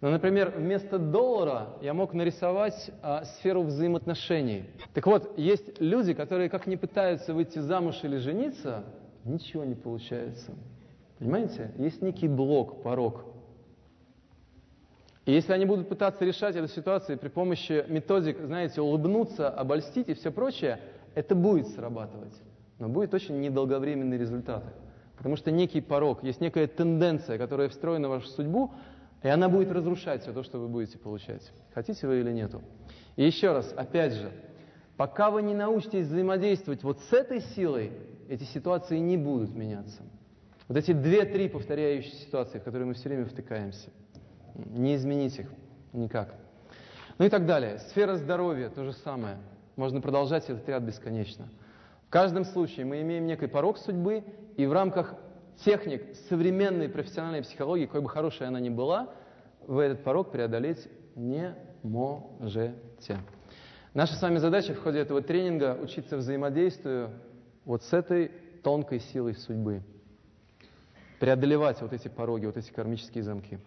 Ну, 0.00 0.08
например, 0.08 0.54
вместо 0.56 1.00
доллара 1.00 1.70
я 1.82 1.94
мог 1.94 2.14
нарисовать 2.14 2.92
а, 3.02 3.24
сферу 3.24 3.64
взаимоотношений. 3.64 4.66
Так 4.94 5.04
вот, 5.06 5.36
есть 5.36 5.80
люди, 5.80 6.14
которые 6.14 6.48
как 6.48 6.68
не 6.68 6.76
пытаются 6.76 7.34
выйти 7.34 7.58
замуж 7.58 7.98
или 8.04 8.18
жениться, 8.18 8.84
ничего 9.24 9.64
не 9.64 9.74
получается. 9.74 10.52
Понимаете? 11.18 11.72
Есть 11.76 12.00
некий 12.02 12.28
блок, 12.28 12.84
порог. 12.84 13.24
И 15.26 15.32
если 15.32 15.52
они 15.52 15.64
будут 15.64 15.88
пытаться 15.88 16.24
решать 16.24 16.54
эту 16.54 16.68
ситуацию 16.68 17.18
при 17.18 17.28
помощи 17.28 17.84
методик, 17.88 18.38
знаете, 18.38 18.80
улыбнуться, 18.80 19.50
обольстить 19.50 20.08
и 20.08 20.14
все 20.14 20.30
прочее, 20.30 20.78
это 21.16 21.34
будет 21.34 21.66
срабатывать. 21.66 22.40
Но 22.78 22.88
будет 22.88 23.12
очень 23.12 23.40
недолговременные 23.40 24.20
результаты. 24.20 24.68
Потому 25.20 25.36
что 25.36 25.50
некий 25.50 25.82
порог, 25.82 26.24
есть 26.24 26.40
некая 26.40 26.66
тенденция, 26.66 27.36
которая 27.36 27.68
встроена 27.68 28.08
в 28.08 28.12
вашу 28.12 28.28
судьбу, 28.28 28.72
и 29.22 29.28
она 29.28 29.50
будет 29.50 29.70
разрушать 29.70 30.22
все 30.22 30.32
то, 30.32 30.42
что 30.42 30.58
вы 30.58 30.66
будете 30.68 30.96
получать. 30.96 31.42
Хотите 31.74 32.06
вы 32.06 32.20
или 32.20 32.32
нету. 32.32 32.62
И 33.16 33.26
еще 33.26 33.52
раз, 33.52 33.70
опять 33.76 34.14
же, 34.14 34.32
пока 34.96 35.30
вы 35.30 35.42
не 35.42 35.52
научитесь 35.52 36.06
взаимодействовать 36.06 36.82
вот 36.82 37.00
с 37.00 37.12
этой 37.12 37.42
силой, 37.42 37.92
эти 38.30 38.44
ситуации 38.44 38.96
не 38.96 39.18
будут 39.18 39.54
меняться. 39.54 40.00
Вот 40.68 40.78
эти 40.78 40.92
две-три 40.92 41.50
повторяющиеся 41.50 42.16
ситуации, 42.24 42.58
в 42.58 42.64
которые 42.64 42.86
мы 42.86 42.94
все 42.94 43.10
время 43.10 43.26
втыкаемся. 43.26 43.90
Не 44.54 44.94
изменить 44.94 45.38
их 45.38 45.52
никак. 45.92 46.34
Ну 47.18 47.26
и 47.26 47.28
так 47.28 47.44
далее. 47.44 47.78
Сфера 47.90 48.16
здоровья 48.16 48.70
то 48.70 48.84
же 48.84 48.94
самое. 48.94 49.36
Можно 49.76 50.00
продолжать 50.00 50.48
этот 50.48 50.66
ряд 50.66 50.82
бесконечно. 50.82 51.50
В 52.10 52.12
каждом 52.12 52.44
случае 52.44 52.86
мы 52.86 53.02
имеем 53.02 53.24
некий 53.24 53.46
порог 53.46 53.78
судьбы, 53.78 54.24
и 54.56 54.66
в 54.66 54.72
рамках 54.72 55.14
техник 55.64 56.16
современной 56.28 56.88
профессиональной 56.88 57.42
психологии, 57.42 57.86
какой 57.86 58.00
бы 58.00 58.08
хорошей 58.08 58.48
она 58.48 58.58
ни 58.58 58.68
была, 58.68 59.10
вы 59.68 59.84
этот 59.84 60.02
порог 60.02 60.32
преодолеть 60.32 60.88
не 61.14 61.54
можете. 61.84 63.20
Наша 63.94 64.14
с 64.14 64.22
вами 64.22 64.38
задача 64.38 64.74
в 64.74 64.82
ходе 64.82 64.98
этого 64.98 65.22
тренинга 65.22 65.78
учиться 65.80 66.16
взаимодействию 66.16 67.10
вот 67.64 67.84
с 67.84 67.92
этой 67.92 68.32
тонкой 68.64 68.98
силой 68.98 69.36
судьбы. 69.36 69.80
Преодолевать 71.20 71.80
вот 71.80 71.92
эти 71.92 72.08
пороги, 72.08 72.46
вот 72.46 72.56
эти 72.56 72.72
кармические 72.72 73.22
замки. 73.22 73.60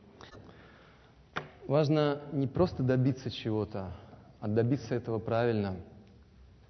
Важно 1.66 2.20
не 2.34 2.48
просто 2.48 2.84
добиться 2.84 3.32
чего-то, 3.32 3.94
а 4.42 4.50
добиться 4.50 4.96
этого 4.96 5.20
правильно– 5.20 5.78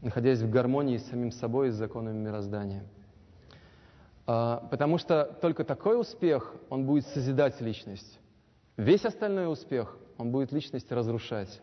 находясь 0.03 0.39
в 0.41 0.49
гармонии 0.49 0.97
с 0.97 1.07
самим 1.07 1.31
собой 1.31 1.69
и 1.69 1.71
с 1.71 1.75
законами 1.75 2.17
мироздания. 2.17 2.83
А, 4.27 4.67
потому 4.69 4.97
что 4.97 5.25
только 5.41 5.63
такой 5.63 5.99
успех, 5.99 6.53
он 6.69 6.85
будет 6.85 7.07
созидать 7.07 7.59
личность. 7.61 8.19
Весь 8.77 9.05
остальной 9.05 9.51
успех, 9.51 9.97
он 10.17 10.31
будет 10.31 10.51
личность 10.51 10.91
разрушать. 10.91 11.61